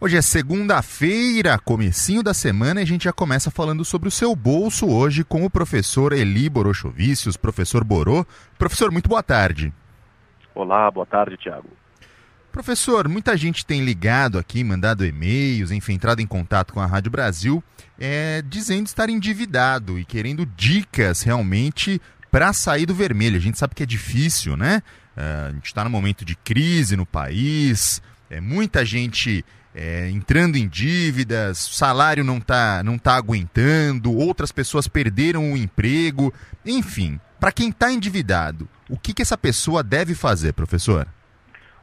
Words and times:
Hoje 0.00 0.16
é 0.16 0.22
segunda-feira, 0.22 1.58
comecinho 1.58 2.22
da 2.22 2.32
semana, 2.32 2.78
e 2.78 2.84
a 2.84 2.86
gente 2.86 3.02
já 3.02 3.12
começa 3.12 3.50
falando 3.50 3.84
sobre 3.84 4.06
o 4.06 4.12
seu 4.12 4.36
bolso 4.36 4.86
hoje 4.86 5.24
com 5.24 5.44
o 5.44 5.50
professor 5.50 6.12
Eli 6.12 6.48
Borochovicius, 6.48 7.36
professor 7.36 7.82
Borô. 7.82 8.24
Professor, 8.56 8.92
muito 8.92 9.08
boa 9.08 9.24
tarde. 9.24 9.72
Olá, 10.54 10.88
boa 10.88 11.04
tarde, 11.04 11.36
Tiago. 11.36 11.68
Professor, 12.52 13.08
muita 13.08 13.36
gente 13.36 13.66
tem 13.66 13.84
ligado 13.84 14.38
aqui, 14.38 14.62
mandado 14.62 15.04
e-mails, 15.04 15.72
enfim, 15.72 15.94
entrado 15.94 16.20
em 16.20 16.26
contato 16.28 16.72
com 16.72 16.78
a 16.78 16.86
Rádio 16.86 17.10
Brasil, 17.10 17.62
é, 17.98 18.40
dizendo 18.46 18.86
estar 18.86 19.10
endividado 19.10 19.98
e 19.98 20.04
querendo 20.04 20.46
dicas 20.46 21.22
realmente 21.22 22.00
para 22.30 22.52
sair 22.52 22.86
do 22.86 22.94
vermelho. 22.94 23.36
A 23.36 23.40
gente 23.40 23.58
sabe 23.58 23.74
que 23.74 23.82
é 23.82 23.86
difícil, 23.86 24.56
né? 24.56 24.80
Uh, 25.16 25.48
a 25.48 25.52
gente 25.54 25.66
está 25.66 25.82
num 25.82 25.90
momento 25.90 26.24
de 26.24 26.36
crise 26.36 26.96
no 26.96 27.04
país, 27.04 28.00
é, 28.30 28.40
muita 28.40 28.84
gente 28.84 29.44
é, 29.78 30.10
entrando 30.10 30.56
em 30.56 30.66
dívidas, 30.66 31.58
salário 31.58 32.24
não 32.24 32.38
está 32.38 32.82
não 32.82 32.98
tá 32.98 33.14
aguentando, 33.16 34.12
outras 34.12 34.50
pessoas 34.50 34.88
perderam 34.88 35.52
o 35.52 35.56
emprego, 35.56 36.34
enfim. 36.66 37.20
Para 37.38 37.52
quem 37.52 37.68
está 37.68 37.92
endividado, 37.92 38.68
o 38.90 38.98
que, 38.98 39.14
que 39.14 39.22
essa 39.22 39.38
pessoa 39.38 39.84
deve 39.84 40.16
fazer, 40.16 40.52
professor? 40.52 41.06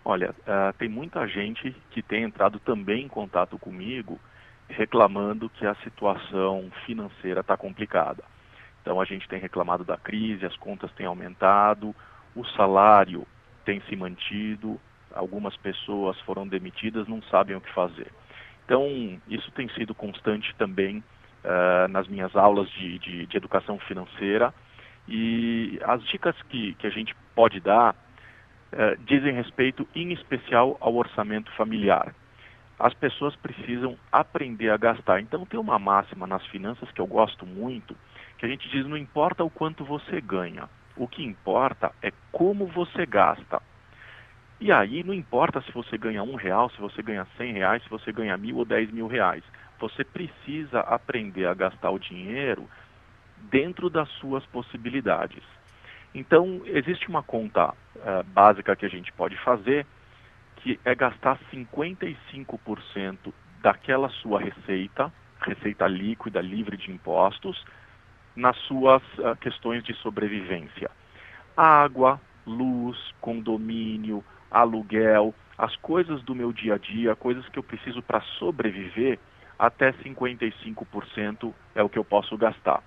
Olha, 0.03 0.31
uh, 0.31 0.73
tem 0.77 0.89
muita 0.89 1.26
gente 1.26 1.73
que 1.91 2.03
tem 2.03 2.23
entrado 2.23 2.59
também 2.59 3.05
em 3.05 3.08
contato 3.08 3.58
comigo 3.58 4.20
reclamando 4.67 5.50
que 5.50 5.66
a 5.66 5.75
situação 5.75 6.70
financeira 6.86 7.39
está 7.39 7.55
complicada. 7.55 8.23
Então 8.81 9.00
a 9.00 9.05
gente 9.05 9.27
tem 9.30 9.39
reclamado 9.39 9.86
da 9.86 9.95
crise, 9.95 10.45
as 10.45 10.55
contas 10.58 10.91
têm 10.94 11.05
aumentado, 11.05 11.95
o 12.36 12.44
salário 12.58 13.25
tem 13.64 13.81
se 13.88 13.95
mantido, 13.95 14.80
algumas 15.15 15.55
pessoas 15.57 16.19
foram 16.21 16.47
demitidas, 16.47 17.07
não 17.07 17.21
sabem 17.23 17.55
o 17.55 17.61
que 17.61 17.73
fazer. 17.73 18.11
Então, 18.65 19.19
isso 19.27 19.51
tem 19.51 19.69
sido 19.69 19.95
constante 19.95 20.53
também 20.55 20.97
uh, 20.97 21.88
nas 21.89 22.07
minhas 22.07 22.35
aulas 22.35 22.69
de, 22.72 22.99
de, 22.99 23.25
de, 23.25 23.38
educação 23.38 23.80
financeira. 23.80 24.53
E 25.07 25.80
as 25.83 26.03
dicas 26.05 26.35
que, 26.49 26.73
que 26.75 26.88
a 26.88 26.89
gente 26.89 27.16
pode 27.35 27.59
dar 27.59 27.94
uh, 27.94 28.97
dizem 29.05 29.33
respeito, 29.33 29.88
em 29.95 30.11
especial, 30.13 30.77
ao 30.81 30.95
orçamento 30.95 31.52
familiar. 31.52 32.13
As 32.77 32.94
pessoas 32.94 33.35
precisam 33.38 33.97
aprender 34.11 34.69
a 34.69 34.77
gastar. 34.77 35.22
Então, 35.22 35.45
tem 35.45 35.59
uma 35.59 35.79
máxima 35.79 36.27
nas 36.27 36.45
finanças 36.47 36.91
que 36.91 37.00
eu 37.00 37.07
gosto 37.07 37.45
muito, 37.45 37.95
que 38.38 38.45
a 38.45 38.50
gente 38.50 38.67
diz: 38.69 38.85
não 38.85 38.97
importa 38.97 39.44
o 39.44 39.50
quanto 39.50 39.85
você 39.85 40.19
ganha, 40.19 40.67
o 40.97 41.07
que 41.07 41.23
importa 41.23 41.91
é 42.02 42.11
como 42.31 42.66
você 42.66 43.05
gasta. 43.05 43.61
E 44.66 44.71
aí 44.71 45.03
não 45.03 45.13
importa 45.13 45.61
se 45.61 45.71
você 45.71 45.95
ganha 45.95 46.23
um 46.23 46.33
real, 46.33 46.71
se 46.71 46.81
você 46.81 46.99
ganha 47.03 47.27
cem 47.38 47.53
reais, 47.53 47.83
se 47.83 47.89
você 47.89 48.11
ganha 48.11 48.35
mil 48.35 48.58
ou 48.58 48.66
dez 48.66 48.89
mil 48.89 49.05
reais. 49.05 49.44
Você 49.77 50.03
precisa 50.03 50.80
aprender 50.80 51.45
a 51.45 51.53
gastar 51.53 51.91
o 51.91 51.99
dinheiro 51.99 52.67
dentro 53.52 53.91
das 53.91 54.09
suas 54.13 54.44
possibilidades. 54.47 55.44
Então, 56.16 56.63
existe 56.66 57.07
uma 57.07 57.22
conta 57.22 57.69
uh, 57.73 58.23
básica 58.25 58.75
que 58.75 58.88
a 58.88 58.89
gente 58.89 59.13
pode 59.13 59.38
fazer, 59.38 59.85
que 60.55 60.79
é 60.83 60.95
gastar 60.95 61.38
55% 61.53 63.17
daquela 63.61 64.09
sua 64.09 64.39
receita, 64.41 65.13
receita 65.41 65.85
líquida, 65.85 66.41
livre 66.41 66.75
de 66.75 66.89
impostos, 66.89 67.63
nas 68.35 68.57
suas 68.61 69.03
uh, 69.19 69.35
questões 69.39 69.83
de 69.83 69.94
sobrevivência. 69.97 70.89
Água, 71.55 72.19
luz, 72.47 72.97
condomínio, 73.22 74.23
aluguel, 74.51 75.33
as 75.57 75.75
coisas 75.77 76.21
do 76.23 76.35
meu 76.35 76.51
dia 76.51 76.75
a 76.75 76.77
dia, 76.77 77.15
coisas 77.15 77.47
que 77.49 77.57
eu 77.57 77.63
preciso 77.63 78.01
para 78.01 78.21
sobreviver, 78.38 79.19
até 79.57 79.93
55% 79.93 81.53
é 81.73 81.81
o 81.81 81.89
que 81.89 81.97
eu 81.97 82.03
posso 82.03 82.38
gastar. 82.38 82.83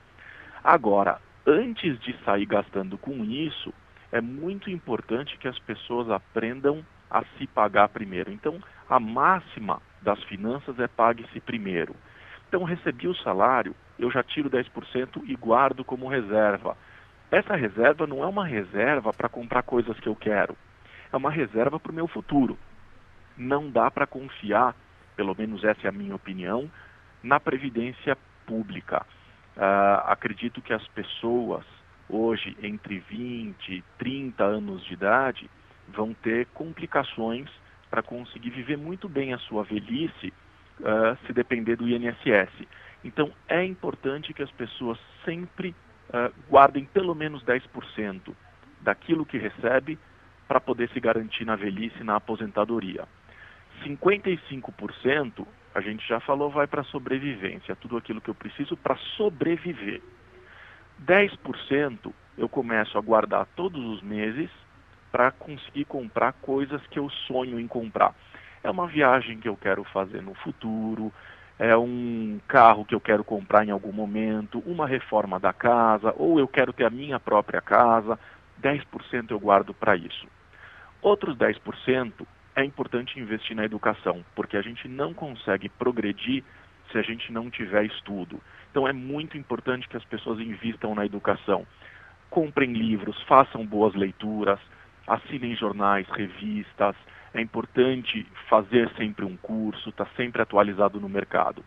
Agora, 0.62 1.18
antes 1.46 1.98
de 2.00 2.14
sair 2.24 2.44
gastando 2.44 2.98
com 2.98 3.24
isso, 3.24 3.72
é 4.12 4.20
muito 4.20 4.70
importante 4.70 5.38
que 5.38 5.48
as 5.48 5.58
pessoas 5.58 6.10
aprendam 6.10 6.84
a 7.10 7.24
se 7.38 7.46
pagar 7.46 7.88
primeiro. 7.88 8.30
Então, 8.30 8.60
a 8.88 9.00
máxima 9.00 9.80
das 10.02 10.22
finanças 10.24 10.78
é 10.78 10.86
pague-se 10.86 11.40
primeiro. 11.40 11.96
Então, 12.48 12.64
recebi 12.64 13.08
o 13.08 13.14
salário, 13.14 13.74
eu 13.98 14.10
já 14.10 14.22
tiro 14.22 14.50
10% 14.50 15.22
e 15.24 15.34
guardo 15.34 15.84
como 15.84 16.08
reserva. 16.08 16.76
Essa 17.30 17.56
reserva 17.56 18.06
não 18.06 18.22
é 18.22 18.26
uma 18.26 18.46
reserva 18.46 19.12
para 19.12 19.28
comprar 19.28 19.62
coisas 19.62 19.98
que 20.00 20.08
eu 20.08 20.16
quero 20.16 20.56
é 21.12 21.16
uma 21.16 21.30
reserva 21.30 21.78
para 21.78 21.92
o 21.92 21.94
meu 21.94 22.06
futuro. 22.06 22.58
Não 23.36 23.70
dá 23.70 23.90
para 23.90 24.06
confiar, 24.06 24.74
pelo 25.16 25.34
menos 25.36 25.64
essa 25.64 25.86
é 25.86 25.88
a 25.88 25.92
minha 25.92 26.14
opinião, 26.14 26.70
na 27.22 27.40
previdência 27.40 28.16
pública. 28.46 29.04
Uh, 29.56 30.06
acredito 30.06 30.62
que 30.62 30.72
as 30.72 30.86
pessoas 30.88 31.64
hoje 32.08 32.56
entre 32.62 33.00
20 33.00 33.72
e 33.72 33.84
30 33.98 34.44
anos 34.44 34.84
de 34.84 34.94
idade 34.94 35.50
vão 35.88 36.14
ter 36.14 36.46
complicações 36.54 37.50
para 37.90 38.02
conseguir 38.02 38.50
viver 38.50 38.76
muito 38.76 39.08
bem 39.08 39.34
a 39.34 39.38
sua 39.38 39.64
velhice 39.64 40.32
uh, 40.80 41.26
se 41.26 41.32
depender 41.32 41.76
do 41.76 41.88
INSS. 41.88 42.66
Então 43.04 43.32
é 43.48 43.64
importante 43.64 44.32
que 44.32 44.42
as 44.42 44.50
pessoas 44.52 44.98
sempre 45.24 45.74
uh, 46.10 46.32
guardem 46.48 46.84
pelo 46.84 47.14
menos 47.14 47.42
10% 47.44 48.34
daquilo 48.80 49.26
que 49.26 49.38
recebe 49.38 49.98
para 50.48 50.60
poder 50.60 50.88
se 50.90 50.98
garantir 50.98 51.44
na 51.44 51.54
velhice 51.54 52.02
na 52.02 52.16
aposentadoria. 52.16 53.06
55%, 53.84 55.46
a 55.74 55.80
gente 55.80 56.08
já 56.08 56.18
falou, 56.18 56.50
vai 56.50 56.66
para 56.66 56.82
sobrevivência, 56.82 57.76
tudo 57.76 57.96
aquilo 57.96 58.20
que 58.20 58.30
eu 58.30 58.34
preciso 58.34 58.76
para 58.76 58.96
sobreviver. 59.16 60.00
10% 61.04 62.12
eu 62.36 62.48
começo 62.48 62.96
a 62.96 63.00
guardar 63.00 63.46
todos 63.54 63.84
os 63.84 64.02
meses 64.02 64.50
para 65.12 65.30
conseguir 65.30 65.84
comprar 65.84 66.32
coisas 66.32 66.84
que 66.88 66.98
eu 66.98 67.08
sonho 67.10 67.60
em 67.60 67.66
comprar. 67.66 68.14
É 68.62 68.70
uma 68.70 68.86
viagem 68.86 69.38
que 69.38 69.48
eu 69.48 69.56
quero 69.56 69.84
fazer 69.84 70.22
no 70.22 70.34
futuro, 70.34 71.12
é 71.58 71.76
um 71.76 72.40
carro 72.46 72.84
que 72.84 72.94
eu 72.94 73.00
quero 73.00 73.24
comprar 73.24 73.66
em 73.66 73.70
algum 73.70 73.92
momento, 73.92 74.62
uma 74.66 74.86
reforma 74.86 75.38
da 75.40 75.52
casa, 75.52 76.14
ou 76.16 76.38
eu 76.38 76.46
quero 76.46 76.72
ter 76.72 76.84
a 76.84 76.90
minha 76.90 77.18
própria 77.18 77.60
casa. 77.60 78.18
10% 78.60 79.30
eu 79.30 79.40
guardo 79.40 79.72
para 79.72 79.96
isso. 79.96 80.26
Outros 81.00 81.36
10% 81.36 82.26
é 82.56 82.64
importante 82.64 83.20
investir 83.20 83.54
na 83.54 83.64
educação, 83.64 84.24
porque 84.34 84.56
a 84.56 84.62
gente 84.62 84.88
não 84.88 85.14
consegue 85.14 85.68
progredir 85.68 86.42
se 86.90 86.98
a 86.98 87.02
gente 87.02 87.32
não 87.32 87.50
tiver 87.50 87.84
estudo. 87.84 88.40
Então 88.70 88.86
é 88.86 88.92
muito 88.92 89.38
importante 89.38 89.88
que 89.88 89.96
as 89.96 90.04
pessoas 90.04 90.40
invistam 90.40 90.94
na 90.94 91.06
educação. 91.06 91.66
Comprem 92.28 92.72
livros, 92.72 93.20
façam 93.22 93.64
boas 93.64 93.94
leituras, 93.94 94.58
assinem 95.06 95.54
jornais, 95.54 96.08
revistas. 96.08 96.96
É 97.32 97.40
importante 97.40 98.26
fazer 98.48 98.90
sempre 98.96 99.24
um 99.24 99.36
curso, 99.36 99.90
estar 99.90 100.04
tá 100.04 100.10
sempre 100.16 100.42
atualizado 100.42 101.00
no 101.00 101.08
mercado. 101.08 101.64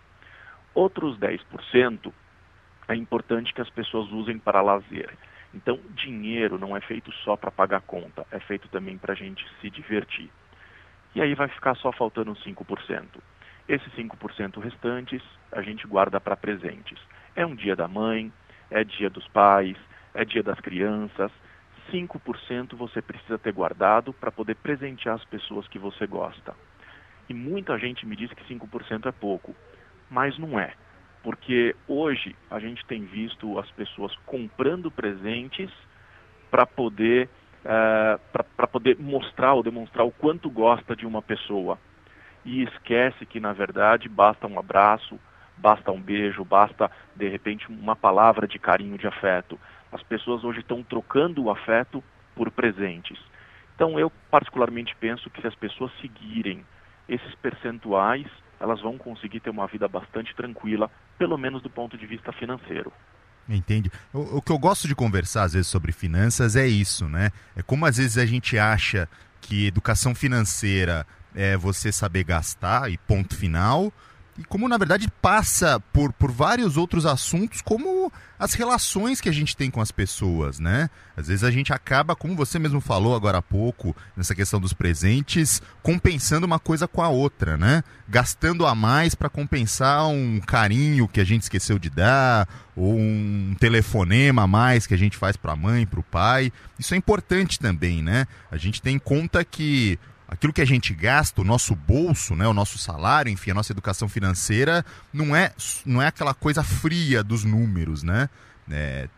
Outros 0.73 1.17
10% 1.17 2.11
é 2.87 2.95
importante 2.95 3.53
que 3.53 3.61
as 3.61 3.69
pessoas 3.69 4.11
usem 4.11 4.37
para 4.37 4.61
lazer. 4.61 5.09
Então, 5.53 5.79
dinheiro 5.95 6.57
não 6.57 6.75
é 6.75 6.81
feito 6.81 7.11
só 7.23 7.35
para 7.35 7.51
pagar 7.51 7.81
conta, 7.81 8.25
é 8.31 8.39
feito 8.39 8.67
também 8.69 8.97
para 8.97 9.13
a 9.13 9.15
gente 9.15 9.45
se 9.59 9.69
divertir. 9.69 10.29
E 11.13 11.21
aí 11.21 11.35
vai 11.35 11.49
ficar 11.49 11.75
só 11.75 11.91
faltando 11.91 12.33
5%. 12.33 13.05
Esses 13.67 13.93
5% 13.93 14.61
restantes 14.61 15.21
a 15.51 15.61
gente 15.61 15.85
guarda 15.85 16.19
para 16.19 16.37
presentes. 16.37 16.97
É 17.35 17.45
um 17.45 17.55
dia 17.55 17.75
da 17.75 17.87
mãe, 17.87 18.31
é 18.69 18.83
dia 18.83 19.09
dos 19.09 19.27
pais, 19.27 19.77
é 20.13 20.23
dia 20.23 20.41
das 20.41 20.59
crianças. 20.59 21.31
5% 21.91 22.75
você 22.77 23.01
precisa 23.01 23.37
ter 23.37 23.51
guardado 23.51 24.13
para 24.13 24.31
poder 24.31 24.55
presentear 24.55 25.15
as 25.15 25.25
pessoas 25.25 25.67
que 25.67 25.77
você 25.77 26.07
gosta. 26.07 26.55
E 27.27 27.33
muita 27.33 27.77
gente 27.77 28.05
me 28.05 28.15
diz 28.15 28.31
que 28.33 28.43
5% 28.53 29.05
é 29.05 29.11
pouco, 29.11 29.55
mas 30.09 30.37
não 30.37 30.57
é 30.57 30.73
porque 31.23 31.75
hoje 31.87 32.35
a 32.49 32.59
gente 32.59 32.85
tem 32.85 33.03
visto 33.05 33.59
as 33.59 33.69
pessoas 33.71 34.15
comprando 34.25 34.89
presentes 34.89 35.69
para 36.49 36.65
poder 36.65 37.29
uh, 37.63 38.19
eh, 38.35 38.43
para 38.57 38.67
poder 38.67 38.97
mostrar 38.99 39.53
ou 39.53 39.63
demonstrar 39.63 40.05
o 40.05 40.11
quanto 40.11 40.49
gosta 40.49 40.95
de 40.95 41.05
uma 41.05 41.21
pessoa 41.21 41.77
e 42.43 42.63
esquece 42.63 43.25
que 43.25 43.39
na 43.39 43.53
verdade 43.53 44.09
basta 44.09 44.47
um 44.47 44.57
abraço, 44.57 45.19
basta 45.57 45.91
um 45.91 46.01
beijo, 46.01 46.43
basta 46.43 46.89
de 47.15 47.27
repente 47.27 47.67
uma 47.69 47.95
palavra 47.95 48.47
de 48.47 48.57
carinho, 48.57 48.97
de 48.97 49.07
afeto. 49.07 49.59
As 49.91 50.01
pessoas 50.03 50.43
hoje 50.43 50.59
estão 50.59 50.81
trocando 50.81 51.43
o 51.43 51.51
afeto 51.51 52.03
por 52.35 52.49
presentes. 52.49 53.19
Então 53.75 53.99
eu 53.99 54.11
particularmente 54.29 54.95
penso 54.99 55.29
que 55.29 55.41
se 55.41 55.47
as 55.47 55.55
pessoas 55.55 55.91
seguirem 56.01 56.65
esses 57.07 57.35
percentuais 57.35 58.25
elas 58.61 58.79
vão 58.79 58.97
conseguir 58.97 59.39
ter 59.39 59.49
uma 59.49 59.65
vida 59.65 59.87
bastante 59.87 60.35
tranquila, 60.35 60.89
pelo 61.21 61.37
menos 61.37 61.61
do 61.61 61.69
ponto 61.69 61.95
de 61.95 62.07
vista 62.07 62.31
financeiro. 62.31 62.91
Entende? 63.47 63.91
O, 64.11 64.37
o, 64.37 64.41
que 64.41 64.51
eu 64.51 64.57
gosto 64.57 64.87
de 64.87 64.95
conversar 64.95 65.43
às 65.43 65.53
vezes 65.53 65.67
sobre 65.67 65.91
finanças 65.91 66.55
é 66.55 66.65
isso, 66.65 67.07
né? 67.07 67.29
É 67.55 67.61
como 67.61 67.85
às 67.85 67.97
vezes 67.97 68.17
a 68.17 68.25
gente 68.25 68.57
acha 68.57 69.07
que 69.39 69.67
educação 69.67 70.15
financeira 70.15 71.05
é 71.35 71.55
você 71.55 71.91
saber 71.91 72.23
gastar 72.23 72.91
e 72.91 72.97
ponto 72.97 73.35
final 73.35 73.93
e 74.35 74.43
como 74.43 74.67
na 74.67 74.79
verdade 74.79 75.07
passa 75.21 75.79
por, 75.93 76.11
por 76.11 76.31
vários 76.31 76.75
outros 76.75 77.05
assuntos, 77.05 77.61
como 77.61 78.11
as 78.41 78.55
relações 78.55 79.21
que 79.21 79.29
a 79.29 79.31
gente 79.31 79.55
tem 79.55 79.69
com 79.69 79.79
as 79.79 79.91
pessoas, 79.91 80.59
né? 80.59 80.89
Às 81.15 81.27
vezes 81.27 81.43
a 81.43 81.51
gente 81.51 81.71
acaba, 81.71 82.15
como 82.15 82.35
você 82.35 82.57
mesmo 82.57 82.81
falou 82.81 83.15
agora 83.15 83.37
há 83.37 83.41
pouco, 83.41 83.95
nessa 84.17 84.33
questão 84.33 84.59
dos 84.59 84.73
presentes, 84.73 85.61
compensando 85.83 86.47
uma 86.47 86.57
coisa 86.57 86.87
com 86.87 87.03
a 87.03 87.07
outra, 87.07 87.55
né? 87.55 87.83
Gastando 88.09 88.65
a 88.65 88.73
mais 88.73 89.13
para 89.13 89.29
compensar 89.29 90.07
um 90.07 90.39
carinho 90.39 91.07
que 91.07 91.21
a 91.21 91.23
gente 91.23 91.43
esqueceu 91.43 91.77
de 91.77 91.91
dar, 91.91 92.49
ou 92.75 92.97
um 92.97 93.55
telefonema 93.59 94.41
a 94.41 94.47
mais 94.47 94.87
que 94.87 94.95
a 94.95 94.97
gente 94.97 95.17
faz 95.17 95.37
para 95.37 95.51
a 95.51 95.55
mãe, 95.55 95.85
para 95.85 95.99
o 95.99 96.03
pai. 96.03 96.51
Isso 96.79 96.95
é 96.95 96.97
importante 96.97 97.59
também, 97.59 98.01
né? 98.01 98.25
A 98.49 98.57
gente 98.57 98.81
tem 98.81 98.95
em 98.95 98.99
conta 98.99 99.45
que 99.45 99.99
aquilo 100.31 100.53
que 100.53 100.61
a 100.61 100.65
gente 100.65 100.93
gasta, 100.93 101.41
o 101.41 101.43
nosso 101.43 101.75
bolso, 101.75 102.33
né, 102.33 102.47
o 102.47 102.53
nosso 102.53 102.77
salário, 102.77 103.29
enfim, 103.29 103.51
a 103.51 103.53
nossa 103.53 103.73
educação 103.73 104.07
financeira, 104.07 104.85
não 105.13 105.35
é, 105.35 105.51
não 105.85 106.01
é 106.01 106.07
aquela 106.07 106.33
coisa 106.33 106.63
fria 106.63 107.21
dos 107.21 107.43
números, 107.43 108.01
né? 108.01 108.29
É, 108.71 109.09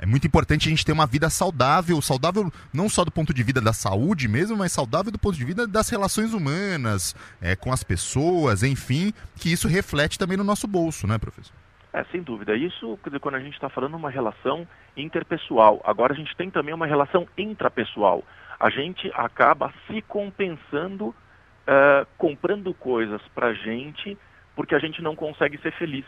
é 0.00 0.06
muito 0.06 0.26
importante 0.26 0.66
a 0.66 0.70
gente 0.70 0.84
ter 0.84 0.92
uma 0.92 1.06
vida 1.06 1.30
saudável, 1.30 2.02
saudável 2.02 2.52
não 2.72 2.88
só 2.88 3.04
do 3.04 3.12
ponto 3.12 3.32
de 3.32 3.42
vista 3.44 3.60
da 3.60 3.72
saúde 3.72 4.26
mesmo, 4.26 4.56
mas 4.56 4.72
saudável 4.72 5.12
do 5.12 5.18
ponto 5.18 5.36
de 5.36 5.44
vista 5.44 5.66
das 5.68 5.88
relações 5.88 6.34
humanas, 6.34 7.14
é, 7.40 7.54
com 7.54 7.72
as 7.72 7.84
pessoas, 7.84 8.64
enfim, 8.64 9.12
que 9.36 9.52
isso 9.52 9.68
reflete 9.68 10.18
também 10.18 10.36
no 10.36 10.44
nosso 10.44 10.66
bolso, 10.66 11.06
né, 11.06 11.16
professor? 11.16 11.54
É, 11.92 12.04
sem 12.12 12.22
dúvida. 12.22 12.56
Isso, 12.56 12.98
quando 13.20 13.36
a 13.36 13.40
gente 13.40 13.54
está 13.54 13.68
falando 13.68 13.96
uma 13.96 14.10
relação 14.10 14.66
interpessoal. 14.96 15.80
Agora 15.84 16.12
a 16.12 16.16
gente 16.16 16.36
tem 16.36 16.50
também 16.50 16.74
uma 16.74 16.86
relação 16.86 17.26
intrapessoal 17.36 18.24
a 18.58 18.70
gente 18.70 19.10
acaba 19.14 19.72
se 19.86 20.02
compensando 20.02 21.08
uh, 21.68 22.06
comprando 22.16 22.72
coisas 22.74 23.20
para 23.34 23.52
gente 23.52 24.16
porque 24.56 24.74
a 24.74 24.78
gente 24.78 25.00
não 25.00 25.14
consegue 25.14 25.58
ser 25.58 25.72
feliz. 25.72 26.04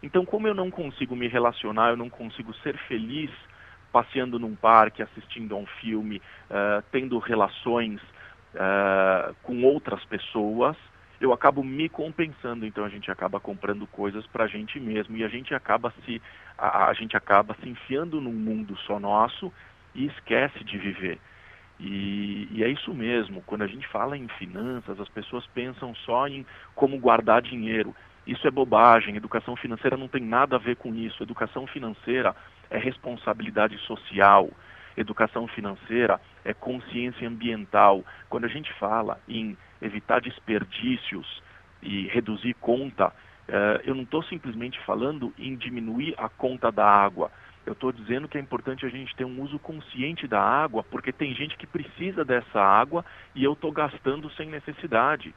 Então, 0.00 0.24
como 0.24 0.46
eu 0.46 0.54
não 0.54 0.70
consigo 0.70 1.16
me 1.16 1.26
relacionar, 1.26 1.90
eu 1.90 1.96
não 1.96 2.08
consigo 2.08 2.54
ser 2.62 2.76
feliz 2.86 3.30
passeando 3.92 4.38
num 4.38 4.54
parque, 4.54 5.02
assistindo 5.02 5.56
a 5.56 5.58
um 5.58 5.66
filme, 5.80 6.22
uh, 6.48 6.82
tendo 6.92 7.18
relações 7.18 8.00
uh, 8.54 9.34
com 9.42 9.64
outras 9.64 10.04
pessoas, 10.04 10.76
eu 11.20 11.32
acabo 11.32 11.64
me 11.64 11.88
compensando. 11.88 12.64
Então, 12.64 12.84
a 12.84 12.88
gente 12.88 13.10
acaba 13.10 13.40
comprando 13.40 13.86
coisas 13.88 14.24
para 14.28 14.44
a 14.44 14.46
gente 14.46 14.78
mesmo 14.78 15.16
e 15.16 15.24
a 15.24 15.28
gente 15.28 15.52
acaba 15.52 15.92
se 16.04 16.22
a, 16.56 16.86
a 16.86 16.92
gente 16.92 17.16
acaba 17.16 17.56
se 17.60 17.68
enfiando 17.68 18.20
num 18.20 18.32
mundo 18.32 18.76
só 18.86 19.00
nosso 19.00 19.52
e 19.92 20.06
esquece 20.06 20.62
de 20.62 20.78
viver. 20.78 21.18
E, 21.80 22.48
e, 22.50 22.64
é 22.64 22.68
isso 22.68 22.92
mesmo, 22.92 23.42
quando 23.46 23.62
a 23.62 23.66
gente 23.66 23.86
fala 23.88 24.16
em 24.16 24.26
finanças, 24.28 24.98
as 24.98 25.08
pessoas 25.08 25.46
pensam 25.48 25.94
só 25.94 26.26
em 26.26 26.44
como 26.74 26.98
guardar 26.98 27.40
dinheiro. 27.40 27.94
Isso 28.26 28.46
é 28.46 28.50
bobagem, 28.50 29.16
educação 29.16 29.56
financeira 29.56 29.96
não 29.96 30.08
tem 30.08 30.22
nada 30.22 30.56
a 30.56 30.58
ver 30.58 30.76
com 30.76 30.94
isso. 30.94 31.22
Educação 31.22 31.66
financeira 31.66 32.34
é 32.68 32.78
responsabilidade 32.78 33.78
social, 33.78 34.50
educação 34.96 35.46
financeira 35.48 36.20
é 36.44 36.52
consciência 36.52 37.26
ambiental. 37.28 38.04
Quando 38.28 38.44
a 38.44 38.48
gente 38.48 38.72
fala 38.74 39.18
em 39.28 39.56
evitar 39.80 40.20
desperdícios 40.20 41.42
e 41.80 42.08
reduzir 42.08 42.54
conta, 42.54 43.12
eh, 43.46 43.82
eu 43.84 43.94
não 43.94 44.02
estou 44.02 44.22
simplesmente 44.24 44.78
falando 44.80 45.32
em 45.38 45.56
diminuir 45.56 46.14
a 46.18 46.28
conta 46.28 46.70
da 46.70 46.84
água 46.84 47.30
eu 47.68 47.74
estou 47.74 47.92
dizendo 47.92 48.26
que 48.26 48.38
é 48.38 48.40
importante 48.40 48.86
a 48.86 48.88
gente 48.88 49.14
ter 49.14 49.26
um 49.26 49.42
uso 49.42 49.58
consciente 49.58 50.26
da 50.26 50.40
água, 50.40 50.82
porque 50.82 51.12
tem 51.12 51.34
gente 51.34 51.54
que 51.58 51.66
precisa 51.66 52.24
dessa 52.24 52.58
água 52.58 53.04
e 53.34 53.44
eu 53.44 53.52
estou 53.52 53.70
gastando 53.70 54.30
sem 54.30 54.48
necessidade. 54.48 55.34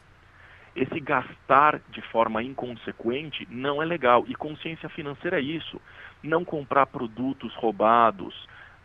Esse 0.74 0.98
gastar 1.02 1.82
de 1.90 2.02
forma 2.04 2.42
inconsequente 2.42 3.46
não 3.52 3.84
é 3.84 3.86
legal. 3.86 4.24
E 4.30 4.34
consciência 4.34 4.88
financeira 4.88 5.40
é 5.40 5.44
isso. 5.44 5.82
Não 6.24 6.46
comprar 6.46 6.86
produtos 6.86 7.54
roubados 7.56 8.34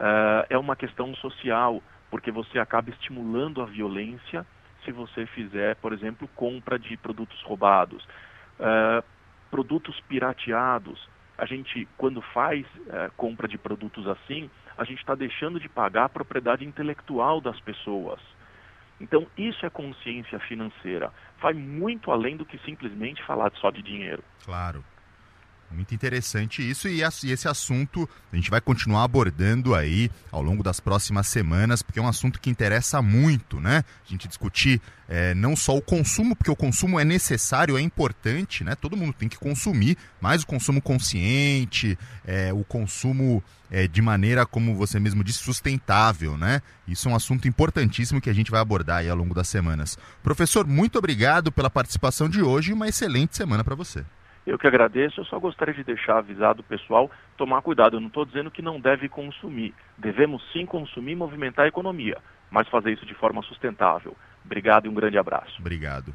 uh, 0.00 0.44
é 0.50 0.58
uma 0.58 0.74
questão 0.74 1.14
social, 1.14 1.80
porque 2.10 2.32
você 2.32 2.58
acaba 2.58 2.90
estimulando 2.90 3.62
a 3.62 3.66
violência 3.66 4.44
se 4.84 4.90
você 4.90 5.24
fizer, 5.26 5.76
por 5.76 5.92
exemplo, 5.92 6.28
compra 6.34 6.80
de 6.80 6.96
produtos 6.96 7.40
roubados. 7.42 8.02
Uh, 8.58 9.04
produtos 9.52 10.00
pirateados 10.08 11.08
a 11.38 11.44
gente, 11.44 11.86
quando 11.96 12.20
faz 12.20 12.64
é, 12.88 13.10
compra 13.16 13.46
de 13.46 13.58
produtos 13.58 14.06
assim, 14.08 14.50
a 14.76 14.84
gente 14.84 14.98
está 14.98 15.14
deixando 15.14 15.60
de 15.60 15.68
pagar 15.68 16.04
a 16.04 16.08
propriedade 16.08 16.64
intelectual 16.64 17.40
das 17.40 17.58
pessoas. 17.60 18.20
Então, 19.00 19.26
isso 19.36 19.64
é 19.66 19.70
consciência 19.70 20.38
financeira. 20.40 21.12
Vai 21.40 21.52
muito 21.52 22.10
além 22.10 22.36
do 22.36 22.46
que 22.46 22.58
simplesmente 22.58 23.22
falar 23.24 23.52
só 23.56 23.70
de 23.70 23.82
dinheiro. 23.82 24.24
Claro. 24.44 24.82
Muito 25.70 25.94
interessante 25.94 26.68
isso 26.68 26.88
e 26.88 27.02
esse 27.02 27.48
assunto 27.48 28.08
a 28.32 28.36
gente 28.36 28.50
vai 28.50 28.60
continuar 28.60 29.04
abordando 29.04 29.74
aí 29.74 30.10
ao 30.30 30.42
longo 30.42 30.62
das 30.62 30.80
próximas 30.80 31.26
semanas, 31.26 31.82
porque 31.82 31.98
é 31.98 32.02
um 32.02 32.08
assunto 32.08 32.40
que 32.40 32.48
interessa 32.48 33.02
muito, 33.02 33.60
né? 33.60 33.84
A 34.06 34.10
gente 34.10 34.28
discutir 34.28 34.80
é, 35.08 35.34
não 35.34 35.54
só 35.54 35.76
o 35.76 35.82
consumo, 35.82 36.34
porque 36.34 36.50
o 36.50 36.56
consumo 36.56 36.98
é 36.98 37.04
necessário, 37.04 37.76
é 37.76 37.80
importante, 37.80 38.64
né? 38.64 38.74
Todo 38.74 38.96
mundo 38.96 39.12
tem 39.12 39.28
que 39.28 39.36
consumir, 39.36 39.96
mas 40.20 40.42
o 40.42 40.46
consumo 40.46 40.80
consciente, 40.80 41.98
é, 42.24 42.52
o 42.52 42.64
consumo 42.64 43.42
é, 43.70 43.86
de 43.86 44.00
maneira, 44.00 44.46
como 44.46 44.74
você 44.74 44.98
mesmo 44.98 45.22
disse, 45.22 45.40
sustentável, 45.40 46.36
né? 46.36 46.62
Isso 46.86 47.08
é 47.08 47.12
um 47.12 47.16
assunto 47.16 47.46
importantíssimo 47.48 48.20
que 48.20 48.30
a 48.30 48.34
gente 48.34 48.50
vai 48.50 48.60
abordar 48.60 48.98
aí 48.98 49.08
ao 49.08 49.16
longo 49.16 49.34
das 49.34 49.48
semanas. 49.48 49.98
Professor, 50.22 50.66
muito 50.66 50.98
obrigado 50.98 51.52
pela 51.52 51.70
participação 51.70 52.28
de 52.28 52.42
hoje 52.42 52.70
e 52.70 52.74
uma 52.74 52.88
excelente 52.88 53.36
semana 53.36 53.62
para 53.62 53.74
você. 53.74 54.04
Eu 54.46 54.56
que 54.56 54.66
agradeço, 54.66 55.20
eu 55.20 55.24
só 55.24 55.40
gostaria 55.40 55.74
de 55.74 55.82
deixar 55.82 56.18
avisado 56.18 56.60
o 56.60 56.64
pessoal 56.64 57.10
tomar 57.36 57.62
cuidado. 57.62 57.96
Eu 57.96 58.00
não 58.00 58.06
estou 58.06 58.24
dizendo 58.24 58.50
que 58.50 58.62
não 58.62 58.80
deve 58.80 59.08
consumir. 59.08 59.74
Devemos 59.98 60.40
sim 60.52 60.64
consumir 60.64 61.12
e 61.12 61.16
movimentar 61.16 61.64
a 61.64 61.68
economia, 61.68 62.18
mas 62.48 62.68
fazer 62.68 62.92
isso 62.92 63.04
de 63.04 63.14
forma 63.14 63.42
sustentável. 63.42 64.16
Obrigado 64.44 64.86
e 64.86 64.88
um 64.88 64.94
grande 64.94 65.18
abraço. 65.18 65.56
Obrigado. 65.58 66.14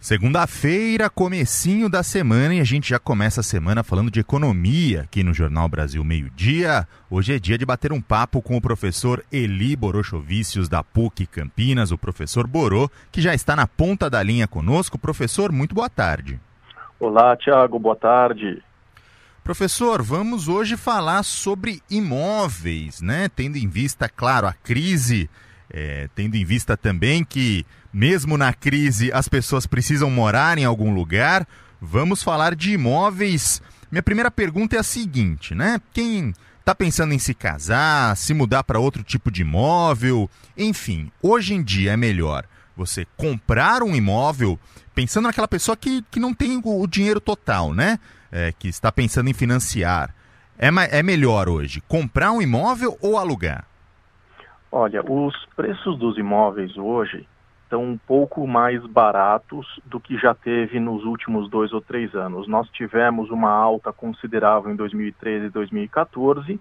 Segunda-feira, 0.00 1.10
comecinho 1.10 1.88
da 1.88 2.04
semana 2.04 2.54
e 2.54 2.60
a 2.60 2.64
gente 2.64 2.90
já 2.90 3.00
começa 3.00 3.40
a 3.40 3.42
semana 3.42 3.82
falando 3.82 4.12
de 4.12 4.20
economia 4.20 5.02
aqui 5.02 5.24
no 5.24 5.34
Jornal 5.34 5.68
Brasil 5.68 6.04
Meio 6.04 6.30
Dia. 6.30 6.86
Hoje 7.10 7.34
é 7.34 7.38
dia 7.40 7.58
de 7.58 7.66
bater 7.66 7.92
um 7.92 8.00
papo 8.00 8.40
com 8.40 8.56
o 8.56 8.60
professor 8.60 9.24
Eli 9.32 9.74
Borochovicius 9.74 10.68
da 10.68 10.84
PUC 10.84 11.26
Campinas, 11.26 11.90
o 11.90 11.98
professor 11.98 12.46
Borô, 12.46 12.88
que 13.10 13.20
já 13.20 13.34
está 13.34 13.56
na 13.56 13.66
ponta 13.66 14.08
da 14.08 14.22
linha 14.22 14.46
conosco. 14.46 14.96
Professor, 14.96 15.50
muito 15.50 15.74
boa 15.74 15.90
tarde. 15.90 16.38
Olá, 17.00 17.36
Tiago, 17.36 17.78
boa 17.78 17.94
tarde. 17.94 18.60
Professor, 19.44 20.02
vamos 20.02 20.48
hoje 20.48 20.76
falar 20.76 21.22
sobre 21.22 21.80
imóveis, 21.88 23.00
né? 23.00 23.28
Tendo 23.28 23.56
em 23.56 23.68
vista, 23.68 24.08
claro, 24.08 24.48
a 24.48 24.52
crise, 24.52 25.30
é, 25.70 26.08
tendo 26.16 26.34
em 26.34 26.44
vista 26.44 26.76
também 26.76 27.24
que, 27.24 27.64
mesmo 27.92 28.36
na 28.36 28.52
crise, 28.52 29.12
as 29.12 29.28
pessoas 29.28 29.64
precisam 29.64 30.10
morar 30.10 30.58
em 30.58 30.64
algum 30.64 30.92
lugar. 30.92 31.46
Vamos 31.80 32.20
falar 32.20 32.56
de 32.56 32.72
imóveis. 32.72 33.62
Minha 33.92 34.02
primeira 34.02 34.30
pergunta 34.30 34.74
é 34.74 34.80
a 34.80 34.82
seguinte, 34.82 35.54
né? 35.54 35.80
Quem 35.92 36.34
está 36.58 36.74
pensando 36.74 37.14
em 37.14 37.18
se 37.20 37.32
casar, 37.32 38.16
se 38.16 38.34
mudar 38.34 38.64
para 38.64 38.80
outro 38.80 39.04
tipo 39.04 39.30
de 39.30 39.42
imóvel, 39.42 40.28
enfim, 40.56 41.12
hoje 41.22 41.54
em 41.54 41.62
dia 41.62 41.92
é 41.92 41.96
melhor 41.96 42.44
você 42.78 43.04
comprar 43.16 43.82
um 43.82 43.94
imóvel 43.94 44.58
pensando 44.94 45.26
naquela 45.26 45.48
pessoa 45.48 45.76
que, 45.76 46.02
que 46.10 46.20
não 46.20 46.32
tem 46.32 46.60
o, 46.64 46.86
dinheiro 46.86 47.20
total, 47.20 47.74
né? 47.74 47.98
É, 48.30 48.52
que 48.52 48.68
está 48.68 48.92
pensando 48.92 49.28
em 49.28 49.34
financiar. 49.34 50.14
É, 50.58 50.68
é 50.98 51.02
melhor 51.02 51.48
hoje 51.48 51.80
comprar 51.88 52.30
um 52.32 52.40
imóvel 52.40 52.96
ou 53.00 53.18
alugar? 53.18 53.66
Olha, 54.70 55.02
os 55.02 55.34
preços 55.56 55.98
dos 55.98 56.18
imóveis 56.18 56.76
hoje 56.76 57.26
estão 57.64 57.82
um 57.82 57.98
pouco 57.98 58.46
mais 58.46 58.84
baratos 58.86 59.66
do 59.84 59.98
que 59.98 60.16
já 60.16 60.34
teve 60.34 60.78
nos 60.78 61.04
últimos 61.04 61.50
dois 61.50 61.72
ou 61.72 61.80
três 61.80 62.14
anos. 62.14 62.46
Nós 62.46 62.68
tivemos 62.70 63.30
uma 63.30 63.50
alta 63.50 63.92
considerável 63.92 64.70
em 64.70 64.76
2013 64.76 65.46
e 65.46 65.50
2014. 65.50 66.60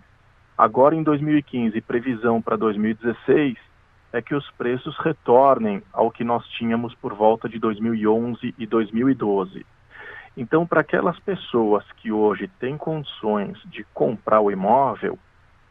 Agora, 0.57 0.95
em 0.95 1.03
2015, 1.03 1.79
previsão 1.81 2.41
para 2.41 2.55
2016 2.55 3.57
é 4.11 4.21
que 4.21 4.33
os 4.33 4.49
preços 4.51 4.97
retornem 4.99 5.83
ao 5.91 6.09
que 6.09 6.23
nós 6.23 6.45
tínhamos 6.49 6.93
por 6.95 7.13
volta 7.13 7.49
de 7.49 7.59
2011 7.59 8.55
e 8.57 8.65
2012. 8.65 9.65
Então, 10.35 10.65
para 10.65 10.81
aquelas 10.81 11.19
pessoas 11.19 11.83
que 11.97 12.11
hoje 12.11 12.47
têm 12.59 12.77
condições 12.77 13.57
de 13.65 13.83
comprar 13.93 14.39
o 14.39 14.51
imóvel, 14.51 15.13